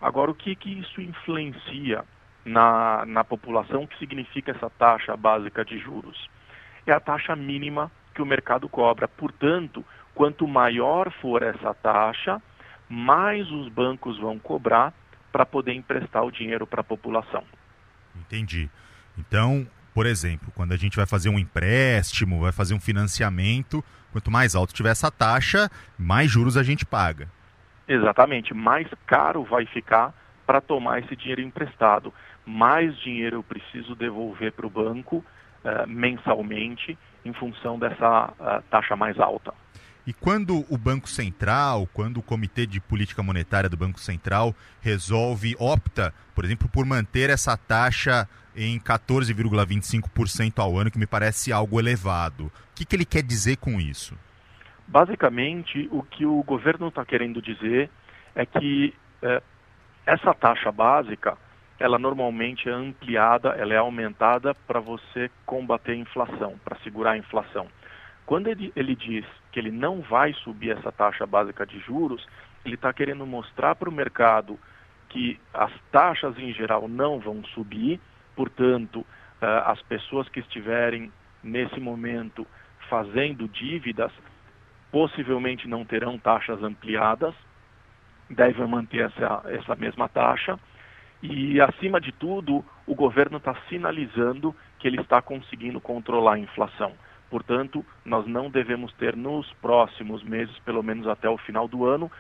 Agora, 0.01 0.31
o 0.31 0.35
que, 0.35 0.55
que 0.55 0.81
isso 0.81 1.01
influencia 1.01 2.05
na, 2.45 3.05
na 3.07 3.25
população? 3.25 3.85
O 3.85 3.89
que 3.89 3.99
significa 3.99 4.53
essa 4.53 4.69
taxa 4.69 5.17
básica 5.17 5.65
de 5.65 5.79
juros? 5.79 6.29
É 6.87 6.93
a 6.93 7.01
taxa 7.01 7.35
mínima 7.35 7.91
que 8.15 8.21
o 8.21 8.27
mercado 8.27 8.69
cobra. 8.69 9.09
Portanto, 9.09 9.85
quanto 10.15 10.47
maior 10.47 11.11
for 11.11 11.43
essa 11.43 11.73
taxa, 11.73 12.41
mais 12.89 13.51
os 13.51 13.69
bancos 13.69 14.19
vão 14.19 14.39
cobrar 14.39 14.93
para 15.37 15.45
poder 15.45 15.75
emprestar 15.75 16.25
o 16.25 16.31
dinheiro 16.31 16.67
para 16.67 16.81
a 16.81 16.85
população. 16.85 17.45
Entendi. 18.19 18.71
Então, 19.19 19.67
por 19.93 20.07
exemplo, 20.07 20.51
quando 20.55 20.73
a 20.73 20.79
gente 20.79 20.97
vai 20.97 21.05
fazer 21.05 21.29
um 21.29 21.39
empréstimo, 21.39 22.41
vai 22.41 22.53
fazer 22.53 22.73
um 22.73 22.81
financiamento, 22.81 23.85
quanto 24.13 24.31
mais 24.31 24.55
alto 24.55 24.73
tiver 24.73 24.89
essa 24.89 25.11
taxa, 25.11 25.71
mais 25.99 26.31
juros 26.31 26.57
a 26.57 26.63
gente 26.63 26.87
paga. 26.87 27.29
Exatamente, 27.87 28.55
mais 28.55 28.89
caro 29.07 29.45
vai 29.45 29.67
ficar 29.67 30.15
para 30.47 30.63
tomar 30.63 31.01
esse 31.01 31.15
dinheiro 31.15 31.43
emprestado. 31.43 32.15
Mais 32.47 32.97
dinheiro 33.01 33.37
eu 33.37 33.43
preciso 33.43 33.95
devolver 33.95 34.53
para 34.53 34.67
o 34.67 34.71
banco 34.71 35.17
uh, 35.19 35.87
mensalmente 35.87 36.97
em 37.27 37.35
função 37.35 37.79
dessa 37.79 38.33
uh, 38.41 38.63
taxa 38.71 38.97
mais 38.97 39.21
alta. 39.21 39.53
E 40.07 40.13
quando 40.13 40.65
o 40.73 40.79
Banco 40.79 41.09
Central, 41.09 41.89
quando 41.93 42.19
o 42.19 42.23
Comitê 42.23 42.65
de 42.65 42.81
Política 42.81 43.25
Monetária 43.25 43.69
do 43.69 43.77
Banco 43.77 43.99
Central 43.99 44.55
resolve, 44.81 45.57
opta, 45.59 46.15
por 46.33 46.45
exemplo, 46.45 46.69
por 46.69 46.87
manter 46.87 47.29
essa 47.29 47.57
taxa 47.57 48.29
em 48.55 48.79
14,25% 48.79 50.61
ao 50.61 50.79
ano, 50.79 50.91
que 50.93 50.99
me 50.99 51.07
parece 51.07 51.53
algo 51.53 51.81
elevado, 51.81 52.47
o 52.47 52.53
que, 52.77 52.85
que 52.85 52.95
ele 52.95 53.05
quer 53.05 53.23
dizer 53.23 53.57
com 53.57 53.81
isso? 53.81 54.17
Basicamente, 54.87 55.89
o 55.91 56.03
que 56.03 56.25
o 56.25 56.41
governo 56.45 56.87
está 56.89 57.05
querendo 57.05 57.43
dizer 57.43 57.91
é 58.35 58.47
que 58.47 58.95
é, 59.21 59.43
essa 60.07 60.33
taxa 60.33 60.71
básica, 60.71 61.37
ela 61.81 61.99
normalmente 61.99 62.69
é 62.69 62.73
ampliada, 62.73 63.49
ela 63.51 63.75
é 63.75 63.77
aumentada 63.77 64.55
para 64.55 64.79
você 64.79 65.29
combater 65.45 65.93
a 65.93 65.97
inflação, 65.97 66.55
para 66.65 66.79
segurar 66.79 67.13
a 67.13 67.19
inflação. 67.19 67.67
Quando 68.27 68.49
ele, 68.49 68.73
ele 68.75 68.97
diz 68.97 69.25
que 69.53 69.61
ele 69.61 69.71
não 69.71 70.03
vai 70.03 70.33
subir 70.35 70.77
essa 70.77 70.91
taxa 70.91 71.25
básica 71.25 71.65
de 71.65 71.79
juros, 71.79 72.27
ele 72.65 72.75
está 72.75 72.93
querendo 72.93 73.25
mostrar 73.25 73.77
para 73.77 73.89
o 73.89 73.93
mercado 73.93 74.59
que 75.09 75.39
as 75.55 75.73
taxas 75.93 76.37
em 76.37 76.53
geral 76.53 76.89
não 76.89 77.21
vão 77.21 77.45
subir, 77.55 78.01
portanto, 78.35 79.01
uh, 79.01 79.07
as 79.67 79.81
pessoas 79.83 80.29
que 80.29 80.41
estiverem 80.41 81.13
nesse 81.43 81.79
momento 81.79 82.45
fazendo 82.91 83.49
dívidas 83.49 84.13
possivelmente 84.91 85.69
não 85.69 85.85
terão 85.85 86.19
taxas 86.19 86.63
ampliadas, 86.63 87.35
devem 88.29 88.67
manter 88.67 89.07
essa, 89.07 89.43
essa 89.47 89.77
mesma 89.77 90.09
taxa. 90.09 90.59
E, 91.23 91.61
acima 91.61 92.01
de 92.01 92.13
tudo, 92.13 92.65
o 92.87 92.95
governo 92.95 93.39
está 93.39 93.55
sinalizando 93.69 94.55
que 94.79 94.87
ele 94.87 95.01
está 95.01 95.23
conseguindo 95.23 95.81
controlar 95.81 96.35
a 96.35 96.39
inflação. 96.39 96.93
Portanto, 97.31 97.85
nós 98.05 98.27
não 98.27 98.51
devemos 98.51 98.93
ter 98.95 99.17
nos 99.17 99.51
próximos 99.55 100.23
meses, 100.23 100.57
pelo 100.61 100.83
menos 100.83 101.07
até 101.09 101.29
o 101.29 101.37
final 101.39 101.67
do 101.67 101.85
ano, 101.85 102.11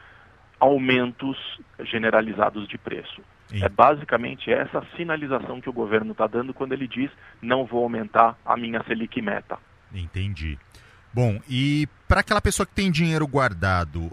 aumentos 0.59 1.37
generalizados 1.81 2.67
de 2.69 2.79
preço. 2.79 3.23
Sim. 3.49 3.63
É 3.63 3.69
basicamente 3.69 4.51
essa 4.51 4.85
sinalização 4.97 5.61
que 5.61 5.71
o 5.71 5.73
governo 5.73 6.13
está 6.13 6.27
dando 6.27 6.53
quando 6.53 6.73
ele 6.73 6.89
diz 6.89 7.11
não 7.41 7.65
vou 7.65 7.83
aumentar 7.83 8.37
a 8.45 8.57
minha 8.57 8.83
Selic 8.85 9.21
meta. 9.23 9.59
Entendi. 9.95 10.59
Bom, 11.15 11.41
e 11.49 11.89
para 12.09 12.21
aquela 12.21 12.41
pessoa 12.41 12.67
que 12.67 12.75
tem 12.75 12.91
dinheiro 12.91 13.27
guardado, 13.27 14.11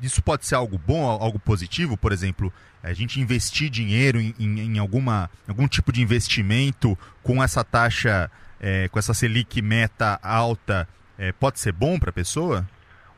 isso 0.00 0.22
pode 0.22 0.44
ser 0.46 0.54
algo 0.54 0.78
bom, 0.78 1.04
algo 1.04 1.38
positivo? 1.38 1.96
Por 1.96 2.12
exemplo, 2.12 2.52
a 2.82 2.92
gente 2.92 3.20
investir 3.20 3.70
dinheiro 3.70 4.20
em, 4.20 4.34
em, 4.38 4.60
em 4.60 4.78
alguma, 4.78 5.30
algum 5.48 5.66
tipo 5.66 5.90
de 5.90 6.02
investimento 6.02 6.98
com 7.22 7.42
essa 7.42 7.64
taxa 7.64 8.30
é, 8.62 8.88
com 8.88 8.98
essa 8.98 9.12
Selic 9.12 9.60
meta 9.60 10.20
alta, 10.22 10.88
é, 11.18 11.32
pode 11.32 11.58
ser 11.58 11.72
bom 11.72 11.98
para 11.98 12.10
a 12.10 12.12
pessoa? 12.12 12.64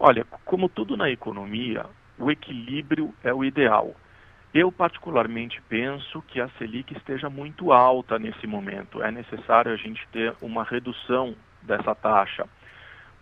Olha, 0.01 0.27
como 0.45 0.69
tudo 0.69 0.97
na 0.97 1.11
economia, 1.11 1.85
o 2.19 2.31
equilíbrio 2.31 3.15
é 3.23 3.33
o 3.33 3.45
ideal. 3.45 3.95
Eu, 4.53 4.71
particularmente, 4.71 5.61
penso 5.69 6.23
que 6.23 6.41
a 6.41 6.49
Selic 6.59 6.97
esteja 6.97 7.29
muito 7.29 7.73
alta 7.73 8.19
nesse 8.19 8.47
momento. 8.47 9.03
É 9.03 9.11
necessário 9.11 9.73
a 9.73 9.77
gente 9.77 10.07
ter 10.13 10.33
uma 10.41 10.63
redução 10.63 11.35
dessa 11.61 11.95
taxa, 11.95 12.47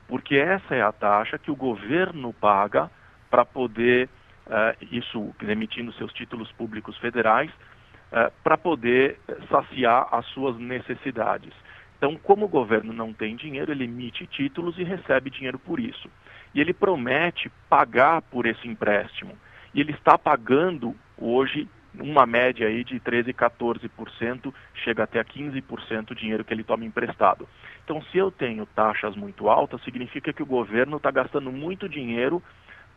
porque 0.09 0.37
essa 0.37 0.75
é 0.75 0.83
a 0.83 0.93
taxa 0.93 1.39
que 1.39 1.51
o 1.51 1.57
governo 1.57 2.33
paga 2.35 2.91
para 3.31 3.47
poder, 3.47 4.11
uh, 4.47 4.87
isso 4.91 5.35
emitindo 5.41 5.93
seus 5.95 6.13
títulos 6.13 6.53
públicos 6.53 6.99
federais, 6.99 7.51
uh, 7.51 8.31
para 8.45 8.59
poder 8.59 9.19
saciar 9.49 10.09
as 10.13 10.27
suas 10.27 10.59
necessidades. 10.59 11.55
Então, 12.03 12.17
como 12.17 12.47
o 12.47 12.49
governo 12.49 12.93
não 12.93 13.13
tem 13.13 13.37
dinheiro, 13.37 13.71
ele 13.71 13.85
emite 13.85 14.27
títulos 14.27 14.77
e 14.77 14.83
recebe 14.83 15.31
dinheiro 15.31 15.57
por 15.57 15.79
isso. 15.79 16.11
E 16.53 16.61
ele 16.61 16.73
promete 16.73 17.49
pagar 17.69 18.21
por 18.23 18.45
esse 18.45 18.67
empréstimo. 18.67 19.39
E 19.73 19.81
ele 19.81 19.93
está 19.93 20.19
pagando 20.19 20.97
hoje 21.17 21.69
uma 21.95 22.27
média 22.27 22.67
aí 22.67 22.83
de 22.83 22.99
13, 22.99 23.33
14%, 23.33 24.53
chega 24.83 25.05
até 25.05 25.21
a 25.21 25.25
15% 25.25 26.11
o 26.11 26.15
dinheiro 26.17 26.43
que 26.43 26.53
ele 26.53 26.65
toma 26.65 26.85
emprestado. 26.85 27.49
Então, 27.85 28.03
se 28.11 28.19
eu 28.19 28.33
tenho 28.33 28.67
taxas 28.67 29.15
muito 29.15 29.49
altas, 29.49 29.81
significa 29.85 30.33
que 30.33 30.43
o 30.43 30.47
governo 30.47 30.97
está 30.97 31.13
gastando 31.13 31.53
muito 31.53 31.89
dinheiro 31.89 32.43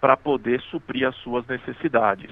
para 0.01 0.17
poder 0.17 0.61
suprir 0.61 1.07
as 1.07 1.15
suas 1.17 1.45
necessidades. 1.45 2.31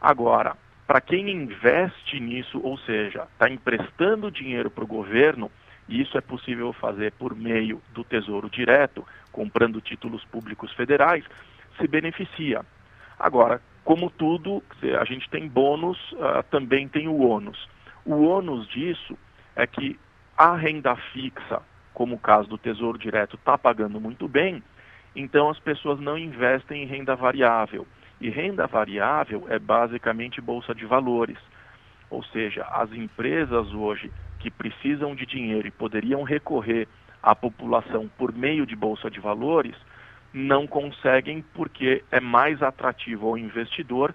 Agora, 0.00 0.56
para 0.86 1.02
quem 1.02 1.28
investe 1.28 2.18
nisso, 2.18 2.58
ou 2.64 2.78
seja, 2.78 3.28
está 3.34 3.50
emprestando 3.50 4.30
dinheiro 4.30 4.70
para 4.70 4.82
o 4.82 4.86
governo, 4.86 5.50
e 5.90 6.00
isso 6.00 6.16
é 6.16 6.20
possível 6.20 6.72
fazer 6.72 7.12
por 7.12 7.34
meio 7.34 7.82
do 7.92 8.04
Tesouro 8.04 8.48
Direto, 8.48 9.04
comprando 9.32 9.80
títulos 9.80 10.24
públicos 10.24 10.72
federais, 10.72 11.24
se 11.76 11.88
beneficia. 11.88 12.64
Agora, 13.18 13.60
como 13.84 14.08
tudo, 14.08 14.62
a 15.00 15.04
gente 15.04 15.28
tem 15.28 15.48
bônus, 15.48 15.98
uh, 16.12 16.44
também 16.48 16.88
tem 16.88 17.08
o 17.08 17.18
ônus. 17.18 17.68
O 18.04 18.22
ônus 18.22 18.68
disso 18.68 19.18
é 19.56 19.66
que 19.66 19.98
a 20.38 20.54
renda 20.54 20.94
fixa, 21.12 21.60
como 21.92 22.14
o 22.14 22.20
caso 22.20 22.48
do 22.48 22.56
Tesouro 22.56 22.96
Direto, 22.96 23.34
está 23.34 23.58
pagando 23.58 24.00
muito 24.00 24.28
bem, 24.28 24.62
então 25.14 25.50
as 25.50 25.58
pessoas 25.58 25.98
não 25.98 26.16
investem 26.16 26.84
em 26.84 26.86
renda 26.86 27.16
variável. 27.16 27.84
E 28.20 28.30
renda 28.30 28.66
variável 28.68 29.46
é 29.48 29.58
basicamente 29.58 30.40
bolsa 30.40 30.72
de 30.72 30.86
valores. 30.86 31.38
Ou 32.08 32.22
seja, 32.22 32.64
as 32.70 32.92
empresas 32.92 33.72
hoje 33.72 34.10
que 34.40 34.50
precisam 34.50 35.14
de 35.14 35.24
dinheiro 35.24 35.68
e 35.68 35.70
poderiam 35.70 36.22
recorrer 36.22 36.88
à 37.22 37.34
população 37.34 38.10
por 38.18 38.32
meio 38.32 38.66
de 38.66 38.74
bolsa 38.74 39.10
de 39.10 39.20
valores, 39.20 39.76
não 40.32 40.66
conseguem 40.66 41.44
porque 41.54 42.02
é 42.10 42.20
mais 42.20 42.62
atrativo 42.62 43.28
ao 43.28 43.38
investidor 43.38 44.14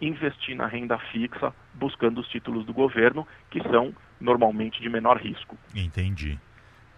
investir 0.00 0.56
na 0.56 0.66
renda 0.66 0.98
fixa 0.98 1.54
buscando 1.74 2.20
os 2.20 2.28
títulos 2.28 2.66
do 2.66 2.72
governo, 2.72 3.26
que 3.50 3.62
são 3.62 3.94
normalmente 4.20 4.80
de 4.80 4.88
menor 4.88 5.18
risco. 5.18 5.56
Entendi. 5.74 6.38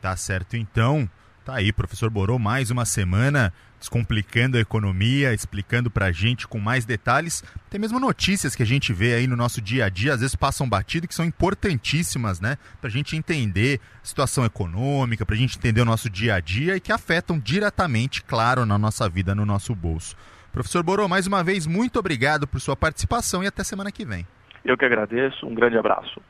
Tá 0.01 0.17
certo 0.17 0.57
então. 0.57 1.09
Tá 1.45 1.57
aí, 1.57 1.73
professor 1.73 2.09
Borô, 2.09 2.39
mais 2.39 2.71
uma 2.71 2.85
semana 2.85 3.53
descomplicando 3.77 4.57
a 4.57 4.61
economia, 4.61 5.35
explicando 5.35 5.91
para 5.91 6.07
a 6.07 6.13
gente 6.13 6.47
com 6.47 6.61
mais 6.61 6.85
detalhes. 6.85 7.43
Tem 7.69 7.81
mesmo 7.81 7.99
notícias 7.99 8.55
que 8.55 8.63
a 8.63 8.67
gente 8.67 8.93
vê 8.93 9.15
aí 9.15 9.27
no 9.27 9.35
nosso 9.35 9.61
dia 9.61 9.87
a 9.87 9.89
dia, 9.89 10.15
às 10.15 10.21
vezes 10.21 10.37
passam 10.37 10.69
batido, 10.69 11.09
que 11.09 11.15
são 11.15 11.25
importantíssimas, 11.25 12.41
né? 12.41 12.57
Para 12.81 12.87
a 12.87 12.93
gente 12.93 13.17
entender 13.17 13.81
a 14.01 14.07
situação 14.07 14.45
econômica, 14.45 15.27
para 15.27 15.35
a 15.35 15.39
gente 15.39 15.59
entender 15.59 15.81
o 15.81 15.85
nosso 15.85 16.09
dia 16.09 16.37
a 16.37 16.41
dia 16.41 16.77
e 16.77 16.81
que 16.81 16.93
afetam 16.93 17.41
diretamente, 17.41 18.23
claro, 18.23 18.65
na 18.65 18.79
nossa 18.79 19.09
vida, 19.09 19.35
no 19.35 19.45
nosso 19.45 19.75
bolso. 19.75 20.17
Professor 20.53 20.85
Borô, 20.85 21.09
mais 21.09 21.27
uma 21.27 21.43
vez, 21.43 21.67
muito 21.67 21.99
obrigado 21.99 22.47
por 22.47 22.61
sua 22.61 22.77
participação 22.77 23.43
e 23.43 23.49
até 23.49 23.65
semana 23.65 23.91
que 23.91 24.05
vem. 24.05 24.25
Eu 24.65 24.79
que 24.79 24.85
agradeço, 24.85 25.45
um 25.45 25.57
grande 25.57 25.77
abraço. 25.77 26.23